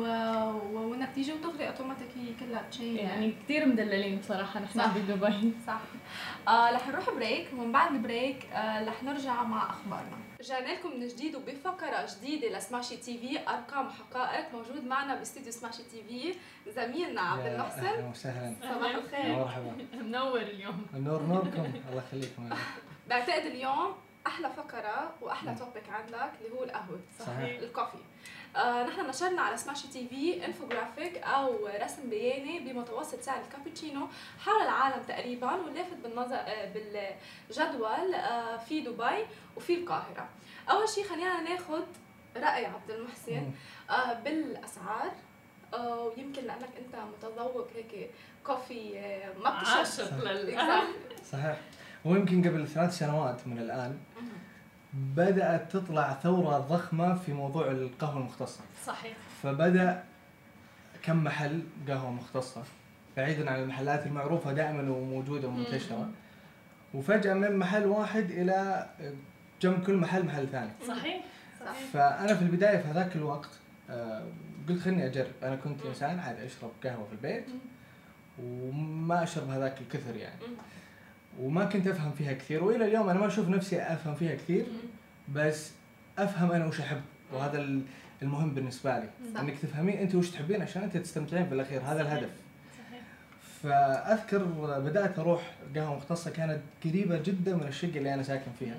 [0.72, 5.80] وانك تيجي وتغلي اوتوماتيك هي كلها chain يعني كثير مدللين بصراحة نحن بدبي صح.
[6.48, 10.31] آه رح نروح break ومن بعد ال break آه رح نرجع مع أخبارنا.
[10.42, 15.82] رجعنا لكم من جديد وبفقرة جديدة لسماشي تي في أرقام حقائق موجود معنا باستديو سماشي
[15.82, 16.34] تي في
[16.70, 18.54] زميلنا عبد المحسن أهلا وسهلا.
[18.62, 19.36] صباح الخير.
[19.38, 19.72] مرحبا.
[20.02, 20.86] منور اليوم.
[20.94, 21.64] النور نوركم.
[21.90, 22.50] الله يخليكم
[23.08, 23.94] بعتقد اليوم
[24.26, 27.58] أحلى فقرة وأحلى topic عندك اللي هو القهوة صحيح.
[27.60, 27.98] ال coffee.
[28.56, 34.06] آه نحن نشرنا على سماشي تي في انفوجرافيك أو رسم بياني بمتوسط سعر الكابتشينو
[34.38, 40.28] حول العالم تقريبا واللافت بالنظر آه بالجدول آه في دبي وفي القاهرة.
[40.70, 41.82] أول شيء خلينا ناخذ
[42.36, 43.50] رأي عبد المحسن
[43.90, 45.12] آه بالأسعار.
[45.74, 48.10] آه ويمكن لأنك أنت متذوق هيك
[48.46, 50.20] كوفي آه ما بتشرب.
[51.32, 51.56] صحيح.
[52.04, 53.98] ويمكن قبل ثلاث سنوات من الآن
[54.94, 58.60] بدأت تطلع ثورة ضخمة في موضوع القهوة المختصة.
[58.86, 59.16] صحيح.
[59.42, 60.04] فبدأ
[61.02, 62.62] كم محل قهوة مختصة؟
[63.16, 66.10] بعيدا عن المحلات المعروفة دائما وموجودة ومنتشرة.
[66.94, 68.86] وفجأة من محل واحد إلى
[69.62, 70.70] جنب كل محل محل ثاني.
[70.88, 71.24] صحيح.
[71.60, 71.90] صحيح.
[71.92, 73.50] فأنا في البداية في هذاك الوقت
[73.90, 74.24] آه،
[74.68, 75.32] قلت خلني أجرب.
[75.42, 77.44] أنا كنت إنسان عادي أشرب قهوة في البيت
[78.42, 80.40] وما أشرب هذاك الكثر يعني.
[81.40, 84.66] وما كنت أفهم فيها كثير وإلى اليوم أنا ما أشوف نفسي أفهم فيها كثير
[85.34, 85.70] بس
[86.18, 87.00] أفهم أنا وش أحب
[87.32, 87.82] وهذا
[88.22, 89.08] المهم بالنسبة لي.
[89.34, 89.40] صح.
[89.40, 92.30] إنك تفهمين انت وش تحبين عشان انت تستمتعين بالأخير هذا الهدف.
[92.88, 93.02] صحيح.
[93.62, 94.44] فأذكر
[94.78, 98.78] بدأت أروح قهوة مختصة كانت قريبة جدا من الشقة اللي أنا ساكن فيها.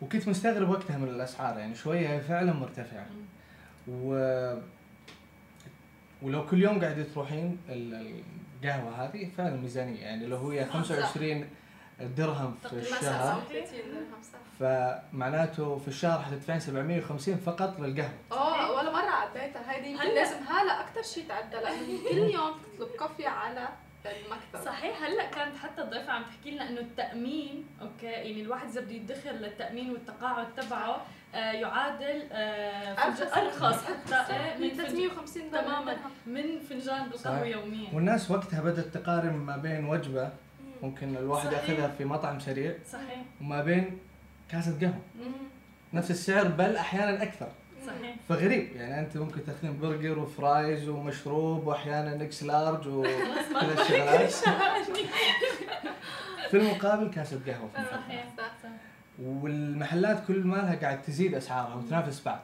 [0.00, 3.06] وكنت مستغرب وقتها من الأسعار يعني شوية فعلا مرتفعه
[3.88, 4.14] و
[6.22, 7.58] ولو كل يوم قاعدة تروحين
[8.64, 11.48] القهوه هذه فعلا ميزانيه يعني لو هي 25
[12.00, 13.42] درهم في الشهر
[14.60, 18.12] فمعناته في الشهر حتدفعين 750 فقط للقهوة.
[18.32, 19.76] آه ولا مرة عديتها.
[19.76, 23.68] يمكن لازم هلا أكثر شيء تعدى لأنه كل يوم تطلب كوفي على
[24.06, 28.80] المكتب صحيح هلأ كانت حتى الضيفة عم تحكي لنا إنه التأمين أوكي يعني الواحد إذا
[28.80, 32.94] بده يدخر للتأمين والتقاعد تبعه آه يعادل آه
[33.36, 34.24] أرخص حتى
[34.60, 35.96] من 350 تماما
[36.26, 37.88] من فنجان بالقهوه يوميا.
[37.94, 40.30] والناس وقتها بدأت تقارن ما بين وجبة
[40.82, 43.18] ممكن الواحد يأخذها في مطعم سريع صحيح.
[43.40, 43.98] وما بين
[44.48, 45.00] كاسة قهوة.
[45.92, 47.48] نفس السعر بل أحيانا أكثر.
[47.86, 48.16] صحيح.
[48.28, 53.06] فغريب يعني أنت ممكن تأخذين برجر و fries ومشروب وأحيانا X-large وكل
[53.80, 54.32] الشغلات
[56.50, 58.68] في المقابل كاسة قهوة صحيح صح
[59.22, 62.40] والمحلات كل ما لها قاعد تزيد أسعارها وتنافس بعض.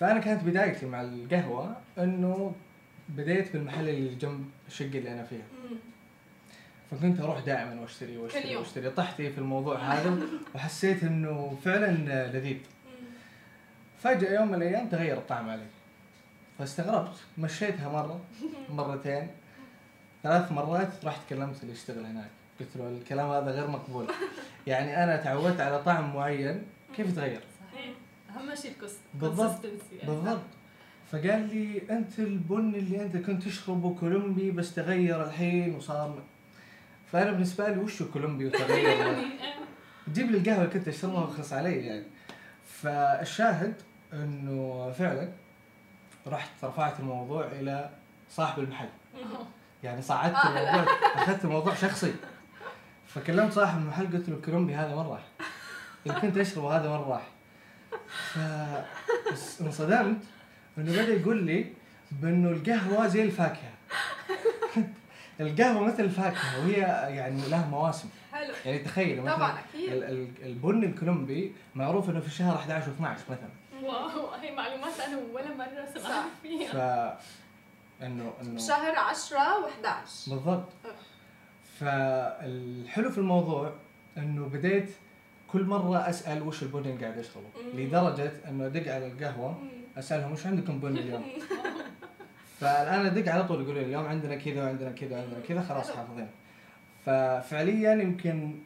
[0.00, 2.52] فأنا كانت بدايتي مع القهوة إنه
[3.08, 5.46] بديت بالمحل اللي جنب الشقه اللي أنا فيها.
[6.90, 8.90] فكنت أروح دائما وأشتري وأشتري وأشتري.
[8.90, 10.18] طحت في الموضوع هذا
[10.54, 11.92] وحسيت إنه فعلا
[12.32, 12.56] لذيذ.
[14.02, 15.66] فجأة يوم من الأيام تغير الطعم علي.
[16.58, 17.16] فاستغربت.
[17.38, 18.20] مشيتها مرة
[18.76, 19.28] مرتين.
[20.22, 22.30] ثلاث مرات رحت كلمت اللي يشتغل هناك.
[22.60, 24.06] قلت له الكلام هذا غير مقبول.
[24.66, 26.62] يعني أنا تعودت على طعم معين.
[26.96, 27.40] كيف تغير؟
[27.72, 27.90] صحيح.
[28.36, 29.64] أهم شيء الكس بالضبط.
[29.64, 30.06] يعني.
[30.06, 30.42] بالضبط.
[31.12, 36.22] فقال لي أنت البن اللي أنت كنت تشربه كولومبي بس تغير الحين وصار
[37.12, 39.22] فأنا بالنسبة لي وشو كولومبي وتغير؟ يعني
[40.12, 42.04] جيب لي القهوة اللي كنت أشربها وخلص علي يعني.
[42.66, 43.74] فالشاهد
[44.12, 45.28] انه فعلا
[46.26, 47.90] رحت رفعت الموضوع إلى
[48.30, 48.88] صاحب المحل.
[49.82, 50.84] يعني صعدت الموضوع
[51.14, 52.14] أخذت الموضوع شخصي.
[53.06, 55.22] فكلمت صاحب المحل قلت له الكولومبي هذا وين راح؟
[56.06, 57.28] اللي كنت اشربه هذا وين راح؟
[59.34, 60.16] فانصدمت
[60.78, 61.72] إنه بدأ يقول لي
[62.10, 63.70] بإنه القهوة زي الفاكهة.
[65.40, 66.76] القهوة مثل الفاكهة وهي
[67.16, 68.08] يعني لها مواسم.
[68.32, 68.52] حلو.
[68.64, 69.92] يعني تخيل مثلا طبعا أكيد.
[70.42, 73.48] البن الكولومبي معروف إنه في الشهر 11 و12 مثلا.
[73.82, 76.72] واو هي معلومات أنا ولا مرة سمعت فيها.
[76.72, 77.18] ف
[78.02, 80.68] إنه إنه شهر 10 و11 بالضبط.
[81.80, 83.72] فالحلو في الموضوع
[84.16, 84.90] إنه بديت
[85.48, 89.58] كل مرة أسأل وش البن اللي قاعد اشربه لدرجة إنه أدق على القهوة
[89.98, 91.24] أسألهم وش عندكم بن اليوم؟
[92.60, 96.28] فالآن أدق على طول يقولوا لي اليوم عندنا كذا وعندنا كذا وعندنا كذا خلاص حافظين.
[97.06, 98.58] ففعليا يمكن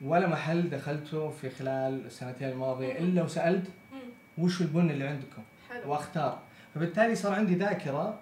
[0.00, 3.66] ولا محل دخلته في خلال السنتين الماضية إلا وسألت
[4.38, 5.90] وش البن اللي عندكم؟ حلو.
[5.92, 6.38] وأختار.
[6.74, 8.18] فبالتالي صار عندي ذاكرة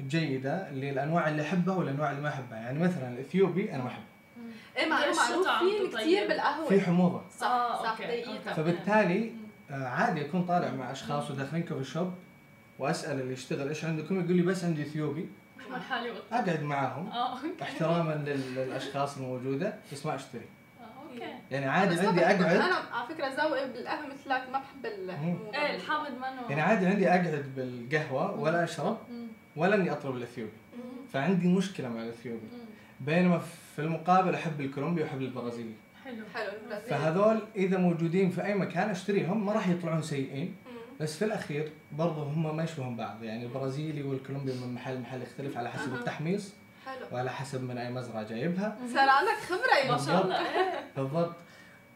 [0.00, 2.58] جيدة للأنواع اللي أحبها والأنواع اللي ما أحبها.
[2.58, 4.04] يعني مثلا الإثيوبي أنا ما أحبه.
[4.76, 6.68] إيه معروف فيه كثير بالقهوة.
[6.68, 7.22] في حموضة.
[7.38, 7.96] صح صح
[8.54, 9.32] فبالتالي
[9.70, 12.12] آه، عادي أكون طالع مع أشخاص وداخلين كوفي شوب
[12.78, 15.28] وأسأل اللي يشتغل إيش عندكم يقول لي بس عندي إثيوبي.
[15.60, 17.06] احمل حالي وقت أقعد معاهم.
[17.08, 17.62] آه okay.
[17.62, 19.74] احتراما لل- للأشخاص الموجودة.
[19.92, 20.40] بس ما اشتري.
[20.40, 20.61] آه،
[21.12, 21.34] okay.
[21.50, 22.42] يعني عادي عندي أقعد.
[22.42, 24.84] أنا على فكرة ذوقي بالقهوه مثلك ما بحب
[25.54, 26.48] إيه الحامض منه.
[26.48, 28.98] يعني عادي عندي أقعد بالقهوة ولا أشرب.
[29.56, 30.52] ولا إني أطلب الأثيوبي.
[31.12, 32.46] فعندي مشكلة مع الأثيوبي.
[33.00, 33.38] بينما
[33.76, 36.24] في المقابل أحب الكولومبي وأحب البرازيلي حلو.
[36.34, 36.88] حلو البرازيل.
[36.90, 40.56] فهذول إذا موجودين في أي مكان أشتريهم ما راح يطلعون سيئين.
[41.00, 43.22] بس في الأخير برضه هم ما يشبهون بعض.
[43.22, 45.94] يعني البرازيلي والكولومبي من محل لمحل يختلف على حسب.
[45.94, 46.54] التحميص.
[46.86, 47.06] حلو.
[47.12, 48.78] وعلى حسب من أي مزرعة جايبها.
[48.94, 50.40] صار عندك خبرة يا ما شاء الله.
[50.96, 51.32] بالضبط.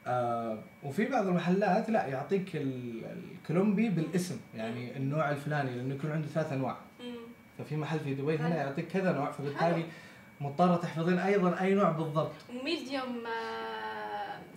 [0.06, 6.28] آه وفي بعض المحلات لا يعطيك ال- الكولومبي بالاسم يعني النوع الفلاني لأنه يكون عنده
[6.28, 6.76] ثلاث أنواع.
[7.58, 8.56] ففي محل في دبي هنا.
[8.56, 9.84] يعطيك كذا نوع فبالتالي
[10.40, 12.32] مضطره تحفظين أيضا أي نوع بالضبط.
[12.50, 13.65] وميديوم آه،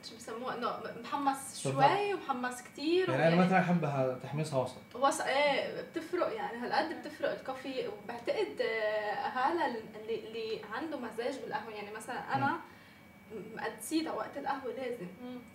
[0.04, 1.64] شو بسموه إنه محمص.
[1.64, 4.96] شوي ومحمص كثير يعني أنا مثلا احبها تحميصها وسط.
[4.96, 5.22] وص...
[5.22, 7.88] إيه بتفرق يعني هالقد بتفرق الكوفي.
[7.88, 11.74] وبعتقد آه، هذا اللي اللي عنده مزاج بالقهوة.
[11.74, 12.60] يعني مثلا أنا
[13.56, 15.08] مقدسيتها وقت القهوة لازم.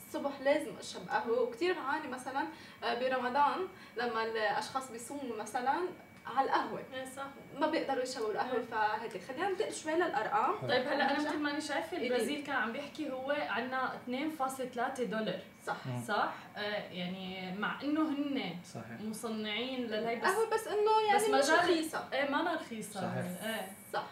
[0.06, 1.42] الصبح لازم أشرب قهوة.
[1.42, 2.44] وكثير بعاني مثلا
[2.84, 5.80] آه، برمضان لما الأشخاص بيصوموا مثلا
[6.26, 7.26] على القهوة إيه صح
[7.60, 11.96] ما بيقدروا يشربوا القهوة فهيك خلينا ننتقل شوي للأرقام طيب هلأ أنا مثل ماني شايفة
[11.96, 12.06] إيه.
[12.06, 16.02] البرازيل كان عم بيحكي هو عنا 2.3 دولار صح مم.
[16.08, 16.60] صح؟ آه
[16.92, 18.42] يعني مع إنه هن
[18.74, 23.00] صحيح مصنعين للهي بس قهوه بس إنه يعني بس مش مجال- رخيصة إيه ما رخيصة
[23.00, 23.42] صحيح.
[23.44, 24.06] إيه صح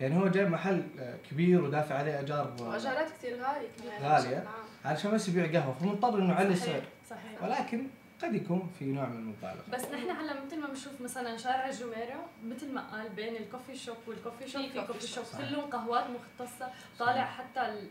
[0.00, 3.68] يعني هو جايب محل آه، كبير ودافع عليه أجار آه، وأجارات كثير غالية
[4.00, 4.18] كمان.
[4.20, 4.44] بشكل عام.
[4.84, 6.82] علشان بس يبيع قهوة فمضطر إنه يعلي السعر.
[7.10, 7.42] صحيح.
[7.42, 7.86] ولكن
[8.22, 9.64] قد يكون في نوع من المبالغة.
[9.72, 13.76] بس نحن هلا مثل ما بنشوف مثلا شارع الجميرة مثل ما قال بين ال coffee
[13.76, 15.24] shop وال coffee shop في في coffee shop،.
[15.38, 16.68] كلهم قهوات مختصة
[16.98, 17.88] طالع حتى ال...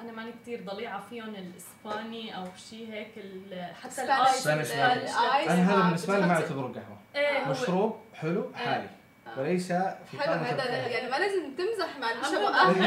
[0.00, 3.74] أنا ماني كثير ضليعة فيهم الإسباني أو شيء هيك ال...
[3.74, 6.98] حتى ال ice أنا هذا بالنسبة لي ما اعتبره قهوة.
[7.14, 8.97] إيه هو مشروب حلو حالي آه.
[9.36, 10.64] وليس في حلو هذا.
[10.86, 12.78] يعني ما لازم تمزح مع المشروب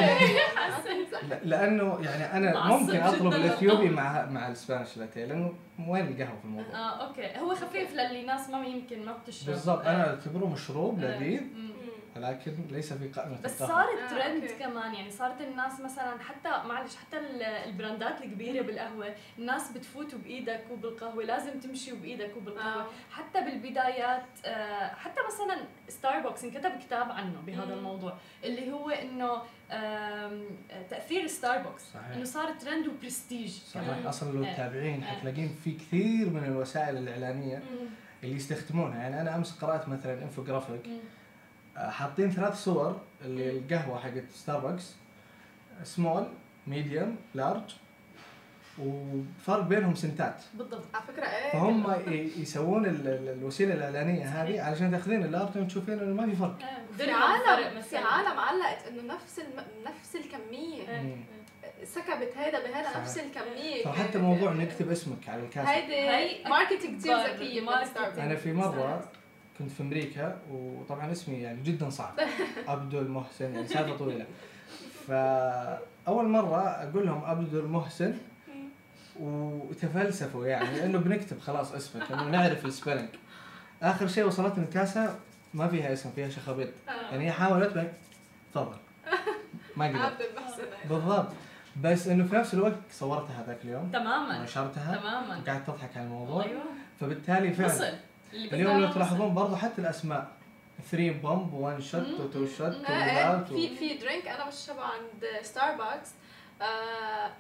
[1.52, 3.90] لأنه يعني أنا ممكن أطلب الإثيوبي.
[3.90, 5.54] مع مع ال Spanish latte لأنه
[5.88, 9.86] وين القهوة في الموضوع آه okay هو خفيف للي ناس ما يمكن ما بتشرب بالضبط
[9.86, 9.90] آه.
[9.96, 11.18] أنا أعتبره مشروب آه.
[11.18, 11.42] لذيذ.
[12.28, 14.54] ولكن ليس في قائمة بس القهوه صار آه، trend okay.
[14.64, 20.58] كمان يعني صارت الناس مثلا حتى معلش حتى ال- البراندات الكبيرة بالقهوة الناس بتفوت بايدها
[20.70, 22.88] كوب القهوه لازم تمشي بايدها كوب القهوه آه.
[23.12, 25.58] حتى بالبدايات آه، حتى مثلا
[25.90, 27.74] ستاربكس انكتب كتاب عنه بهذا.
[27.74, 29.42] الموضوع اللي هو إنه
[30.90, 32.08] تأثير ستاربكس صحيح.
[32.16, 34.54] إنه صار trend و prestige صحيح كمان أصلا لو آه.
[34.54, 35.08] تتابعين آه.
[35.08, 37.88] حتلاقين في كثير من الوسائل الإعلانية مم.
[38.24, 41.00] اللي يستخدمونها يعني أنا أمس قرأت مثلا انفوجرافيك مم.
[41.90, 44.96] حاطين ثلاث صور اللي القهوه حقت ستاربكس
[45.84, 46.28] small
[46.68, 47.76] medium large
[48.80, 51.94] وفرق بينهم سنتات بالضبط على فكرة إيه فهم
[52.38, 56.58] يسوون ال- ال- الوسيلة الإعلانية هذه علشان تاخذين ال large وتشوفين إنه ما في فرق
[56.64, 57.98] آه، في عالم في.
[57.98, 59.64] عالم علقت إنه نفس الم...
[59.86, 61.02] نفس الكمية آه.
[61.02, 61.16] مم.
[61.84, 63.00] سكبت هذا بهذا.
[63.02, 67.92] نفس الكمية فحتى موضوع نكتب اسمك على الكاسة هيدي هي marketing كثير ذكية marketing.
[67.92, 69.04] Starbucks أنا في مرة
[69.62, 72.14] كنت في أمريكا وطبعا اسمي يعني جدا صعب.
[72.68, 74.26] عبد المحسن يعني سالفة طويلة.
[75.08, 78.18] فأول مرة أقول لهم عبد المحسن
[79.20, 83.10] وتفلسفوا يعني انه بنكتب خلاص اسمك انه نعرف ال spelling
[83.82, 85.16] آخر شيء وصلتني الكاسة
[85.54, 87.92] ما فيها اسم فيها شخابيط يعني هي حاولت
[88.54, 88.78] تفضل.
[89.78, 90.02] ما قدرت.
[90.02, 90.64] عبد المحسن.
[90.90, 91.28] بالضبط.
[91.82, 93.90] بس إنه في نفس الوقت صورتها هذاك اليوم.
[93.94, 94.40] تماما.
[94.40, 95.42] ونشرتها تماما.
[95.42, 96.44] وقعدت تضحك على الموضوع.
[96.46, 96.62] أيوه.
[97.00, 97.94] فبالتالي فعلا
[98.34, 98.92] اليوم لو.
[98.92, 100.28] تلاحظون برضه حتى الأسماء.
[100.92, 102.18] 3 pump 1 shot مم.
[102.18, 102.72] و2 shot
[103.48, 106.10] في في drink أنا بشربه عند Starbucks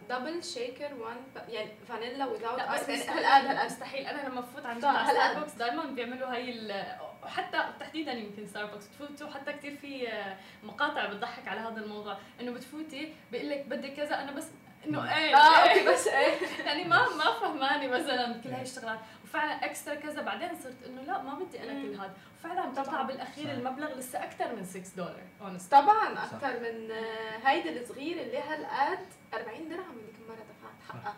[0.09, 1.17] double shaker 1
[1.49, 4.05] يعني فانيلا لا without بس يعني مستحيل هالقد هالقد مستحيل.
[4.05, 4.79] أنا لما بفوت عند.
[4.79, 6.83] ستاربكس دائما بيعملوا هاي ال
[7.23, 9.33] وحتى تحديدا يمكن ستاربكس بتفوتوا.
[9.33, 12.17] حتى كثير في آه، مقاطع بتضحك على هذا الموضوع.
[12.41, 14.21] إنه بتفوتي بيقول لك بدك كذا.
[14.21, 14.47] أنا بس
[14.87, 15.71] إنه إيه آه إيه.
[15.71, 16.33] okay بس إيه.
[16.65, 18.99] يعني ما ما فهماني مثلا كل هاي الشغلات.
[19.31, 20.21] وفعلا extra كذا.
[20.21, 23.03] بعدين صرت إنه لا ما بدي أنا كل هذا وفعلا بتطلع طبعاً.
[23.03, 23.51] بالأخير صح.
[23.51, 25.69] المبلغ لسه أكثر من 6 دولار honestly.
[25.71, 26.13] طبعا.
[26.25, 30.73] أكثر من آه، هيدي الصغيرة اللي هالقد 40 درهم اللي كم مرة دفعت.
[31.03, 31.13] حقها.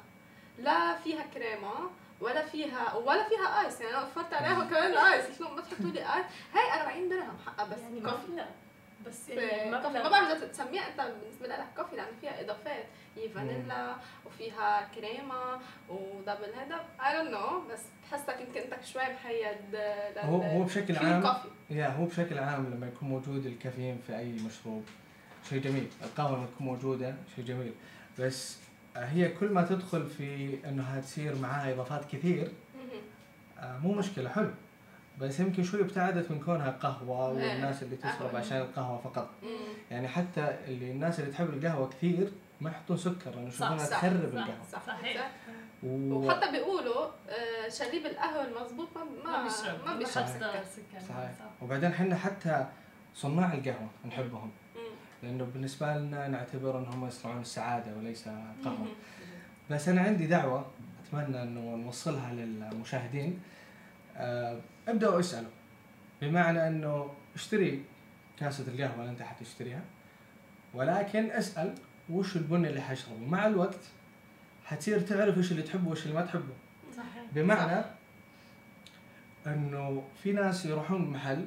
[0.58, 1.74] لا فيها كريمة
[2.22, 6.26] ولا فيها ولا فيها ice يعني أنا وفرت عليها كمان ice شلون بتحطوا لي ايس
[6.54, 7.80] هي 40 درهم حقها بس.
[7.80, 8.46] يعني coffee.
[9.08, 12.86] بس يعني ما بعرف إذا تسميها أنت بالنسبة لك coffee لأنه فيها إضافات.
[13.16, 13.96] هي فانيلا
[14.26, 19.76] وفيها كريمة و double هذا I don't know بس بحسك يمكن أنت شوي محيد
[20.18, 21.36] هو هو بشكل عام.
[21.70, 24.86] يا هو بشكل عام لما يكون موجود الكافيين في أي مشروب
[25.50, 25.88] شيء جميل.
[26.04, 27.74] القهوة لما تكون موجودة شيء جميل.
[28.20, 28.58] بس
[28.96, 32.52] هي كل ما تدخل في إنها تصير معاها إضافات كثير.
[33.60, 34.52] آه، مو مشكلة حلو.
[35.24, 37.50] بس يمكن شوي ابتعدت من كونها قهوة إيه.
[37.54, 38.40] والناس اللي تشرب قهوة.
[38.40, 39.30] عشان القهوة فقط.
[39.92, 44.38] يعني حتى اللي الناس اللي تحب القهوة كثير ما يحطون سكر لأنه يشوفونها تخرب صح.
[44.38, 45.18] القهوة صح صحيح.
[45.18, 45.32] صح.
[45.84, 46.14] و...
[46.14, 50.38] وحتى بيقولوا آه، شريب القهوة المضبوط ما ما ما بيشرب ما بيشرب صحيح.
[50.38, 51.46] سكر سكر صحيح صح.
[51.64, 52.66] وبعدين إحنا حتى
[53.16, 54.82] صناع القهوة نحبهم مم.
[55.24, 58.26] لأنه بالنسبة لنا نعتبر إنهم يصنعون السعادة وليس
[58.66, 58.88] قهوة مم.
[59.70, 60.66] بس أنا عندي دعوة
[61.08, 63.40] أتمنى إنه نوصلها للمشاهدين
[64.88, 65.52] ابدأوا اسألوا.
[66.22, 67.84] بمعنى أنه اشتري
[68.40, 69.82] كاسة القهوة اللي أنت حتشتريها
[70.74, 71.76] ولكن اسأل
[72.10, 73.80] وش البن اللي حشربه مع الوقت
[74.66, 76.54] حتصير تعرف إيش اللي تحبه وإيش اللي ما تحبه.
[76.98, 77.24] صحيح.
[77.34, 77.86] بمعنى
[79.48, 81.46] أنه في ناس يروحون محل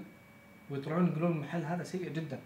[0.70, 2.38] ويطلعون يقولون المحل هذا سيء جدا.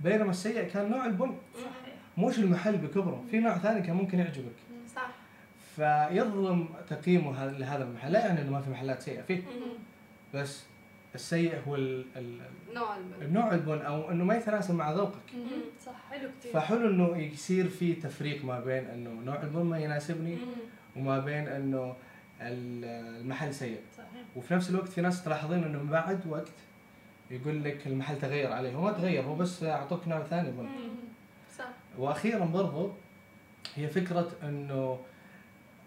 [0.00, 1.36] بينما السيء كان نوع البن.
[1.54, 1.94] صحيح.
[2.18, 3.24] مش المحل بكبره.
[3.30, 4.54] في نوع ثاني كان ممكن يعجبك.
[5.78, 8.12] فيظلم تقييمه لهذا المحل.
[8.12, 9.42] لا يعني إنه ما في محلات سيئة فيه.
[10.34, 10.64] بس
[11.14, 12.40] السيء هو ال ال
[12.74, 13.22] نوع البن.
[13.22, 15.32] النوع البن أو إنه ما يتناسب مع ذوقك.
[15.86, 20.38] صح حلو كثير فحلو إنه يصير في تفريق ما بين إنه نوع البن ما يناسبني.
[20.96, 21.94] وما بين إنه
[22.40, 22.84] ال-
[23.20, 23.80] المحل سيء.
[23.96, 24.08] صحيح.
[24.36, 26.52] وفي نفس الوقت في ناس تلاحظين إنه بعد وقت
[27.30, 28.74] يقول لك المحل تغير عليه.
[28.74, 30.68] هو ما تغير هو بس أعطوك نوع ثاني بن.
[31.58, 31.64] صح.
[31.98, 32.92] وأخيرا برضو
[33.74, 34.98] هي فكرة إنه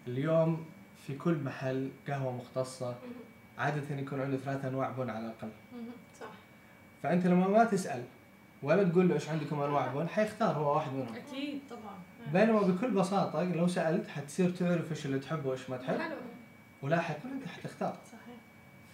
[0.06, 0.66] اليوم
[1.06, 2.94] في كل محل قهوة مختصة.
[3.58, 5.50] عادة يكون عنده ثلاث أنواع بن على الأقل.
[6.20, 6.26] صح.
[7.02, 8.04] فأنت لما ما تسأل
[8.62, 11.14] ولا تقول له إيش عندكم أنواع بن حيختار هو واحد منهم.
[11.14, 11.98] أكيد طبعا.
[12.32, 15.98] بينما بكل بساطة لو سألت حتصير تعرف إيش اللي تحبه وإيش ما تحب.
[16.00, 16.16] حلو.
[16.82, 17.96] ولاحقا أنت حتختار.
[18.06, 18.36] صحيح.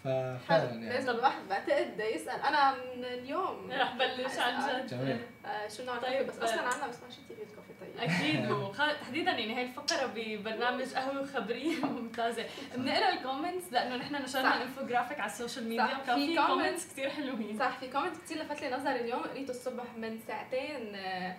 [0.05, 0.39] ففعلا
[0.69, 0.69] حلو.
[0.69, 0.89] يعني.
[0.89, 4.87] لازم الواحد بعتقد يسأل أنا من اليوم رح بلش عن جد.
[4.87, 5.21] جميل.
[5.47, 6.45] آه، شو نوع طيب، بس آه.
[6.45, 7.68] أصلا عندنا بس ماشي تي في الكوفي طيب
[8.01, 12.45] أكيد وخ- تحديدا يعني هاي الفقرة ببرنامج قهوة وخبريه ممتازة.
[12.77, 14.21] بنقرأ ال comments لأنه نحن صح.
[14.23, 16.37] نشرنا الانفوجرافيك على ال social media صح، وكان في.
[16.47, 17.59] كومنتس كثير حلوين.
[17.59, 17.79] صح.
[17.79, 19.23] في comment كثير لفت لي نظري اليوم.
[19.23, 21.37] قريته الصبح من ساعتين آه،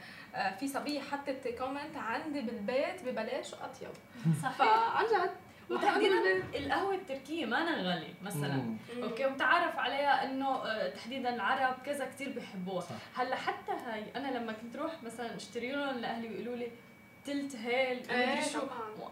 [0.60, 3.89] في صبيه حطت comment عندي بالبيت ببلاش واطيب
[4.43, 4.57] صحيح.
[4.57, 5.32] فعن جد
[5.70, 8.78] وتحديدا القهوة التركية ما أنا غالي مثلا مم.
[9.03, 13.22] okay ومتعارف عليها إنه آه، تحديدا العرب كذا كثير بيحبوها صح.
[13.22, 16.72] هلأ حتى هاي أنا لما كنت روح مثلا أشتري لهم لأهلي ويقولوا لي
[17.26, 18.59] تلت هيل إيه شو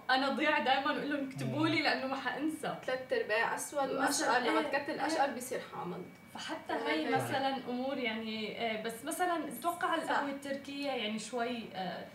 [0.10, 4.60] أنا ضيع دائما أقول لهم اكتبوا لي لأنه ما حأنسى ثلاث ارباع أسود وأشقر لما
[4.60, 5.08] إيه، تكتل إيه.
[5.08, 7.10] اشقر بيصير حامض فحتى هي.
[7.10, 10.04] مثلا أمور يعني آه، بس مثلا أتوقع صح.
[10.04, 12.06] القهوة التركية يعني شوي آه،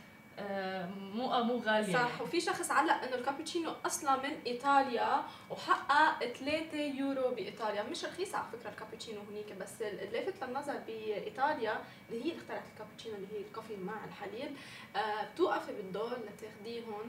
[1.15, 1.93] مو آه، مو غالية.
[1.93, 7.83] صح وفي شخص علق إنه الكابتشينو أصلا من إيطاليا وحقها 3 يورو بإيطاليا.
[7.83, 11.73] مش رخيصة على فكرة الكابتشينو هنيك بس اللافت للنظر بإيطاليا
[12.11, 14.51] اللي هي اللي اخترعت الكابتشينو اللي هي الكوفي مع الحليب
[14.97, 17.03] آه بتوقفي بالدور لتاخديهم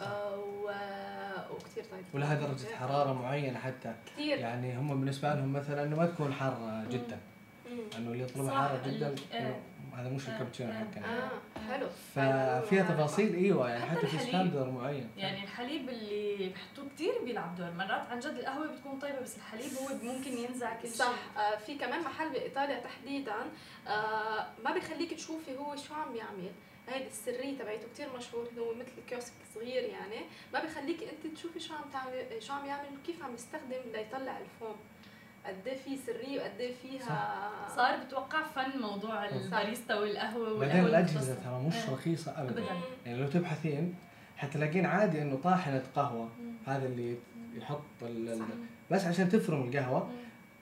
[0.00, 2.04] آه و- وكثير طيب.
[2.14, 3.94] ولها درجة حرارة معينة حتى.
[4.06, 7.18] كثير يعني هم بالنسبة لهم مثلا إنه ما تكون حارة جدا.
[7.96, 9.56] إنه اللي يطلبها حارة جدا ال- آه.
[9.98, 10.74] هذا مش آه، الكابتشينو آه.
[10.74, 11.24] حقنا.
[11.24, 11.30] آه
[11.68, 11.86] حلو.
[12.14, 14.28] ففيها تفاصيل إيوه يعني حتى حتى في الحليب.
[14.28, 15.10] ستاندر معين.
[15.16, 17.70] يعني الحليب اللي بحطوه كثير بيلعب دور.
[17.70, 20.96] مرات عن جد القهوة بتكون طيبة بس الحليب هو ممكن ينزع كل شيء.
[20.96, 21.38] صح.
[21.38, 23.34] آه في كمان محل بإيطاليا تحديدا.
[23.88, 26.50] آه ما بيخليك تشوفي هو شو عم يعمل.
[26.88, 30.20] هيدي السرية تبعته كتير مشهور هو مثل كيوسك صغير يعني.
[30.52, 34.76] ما بيخليك أنت تشوفي شو عم تعمل شو عم يعمل وكيف عم يستخدم ليطلع الفوم.
[35.48, 40.86] قد إيه في سرية وقد إيه فيها صار بتوقع فن موضوع الباريستا والقهوة بعدين والقهوه
[40.88, 41.50] الأجهزة المختصة.
[41.50, 41.92] ترى مش آه.
[41.94, 42.80] رخيصة ابدا أبداً.
[43.06, 43.94] يعني لو تبحثين
[44.36, 46.52] حتلاقين عادي إنه طاحنة قهوة مم.
[46.66, 47.16] هذا اللي
[47.54, 47.82] يحط.
[48.90, 50.16] بس عشان تفرم القهوة مم.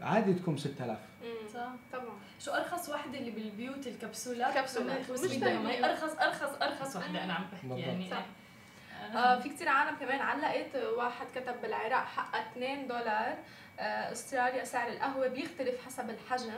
[0.06, 1.48] عادي تكون 6000 مم.
[1.54, 5.10] صح طبعا شو أرخص وحده اللي بالبيوت الكبسولات كبسولات.
[5.10, 5.90] مش دايما.
[5.90, 7.86] ارخص ارخص أرخص وحده أنا عم بحكي بالضبط.
[7.86, 8.26] يعني صح.
[9.16, 13.36] آه في كثير عالم كمان علقت واحد كتب بالعراق حقها 2 دولار
[13.80, 16.52] استراليا سعر القهوة بيختلف حسب الحجم.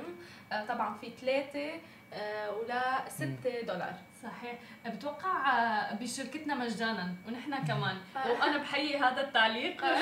[0.52, 1.80] آه طبعا في 3
[2.12, 3.94] آه ولا 6 دولار.
[4.22, 4.58] صحيح.
[4.86, 7.96] بتوقع آه، بشركتنا مجانا ونحن كمان.
[8.40, 9.84] وأنا بحيي هذا التعليق.
[9.84, 9.96] آه.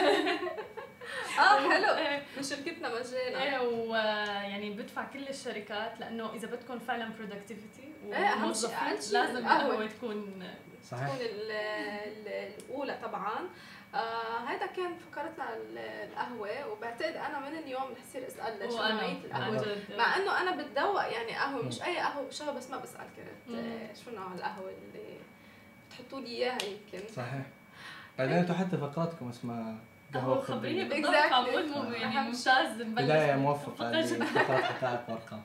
[1.71, 1.95] حلو.
[1.97, 2.23] إيه.
[2.39, 3.43] بشركتنا مجانا.
[3.43, 9.87] إيه ويعني بدفع كل الشركات لأنه إذا بدكم فعلا برودكتيفيتي وموظفين لازم القهوة.
[9.87, 10.45] تكون
[10.91, 11.07] صحيح.
[11.07, 13.49] تكون الأولى طبعا.
[13.95, 15.45] آه هيدا كان فكرتنا
[16.05, 19.77] القهوة وبعتقد أنا من اليوم رح يصير أسأل شو نوعية القهوة.
[19.99, 23.95] مع إنه أنا بتدوق يعني قهوة مش أي قهوة بشربها بس ما بسأل كنت آه،
[24.05, 25.17] شو نوع القهوة اللي
[25.89, 27.09] بتحطوا لي إياها يمكن.
[27.17, 27.43] صحيح.
[28.19, 29.77] بعدين أنتم حتى فقراتكم اسمها
[30.15, 35.43] قهوة خبرية بالضبط عم يعني ممتاز بداية موفقة لفقرات حقائق وأرقام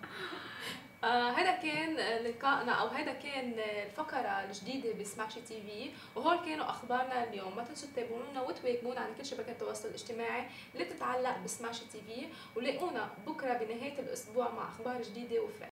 [1.04, 7.24] آه هذا كان لقائنا أو هذا كان الفقرة الجديدة بسماشي تي في وهول كانوا أخبارنا
[7.24, 7.56] اليوم.
[7.56, 13.10] ما تنسوا تتابعونا وتواكبونا على كل شبكات التواصل الاجتماعي اللي تتعلق بسماشي تي في ولاقونا
[13.28, 15.70] بكرة بنهاية الأسبوع مع أخبار جديدة وفرق.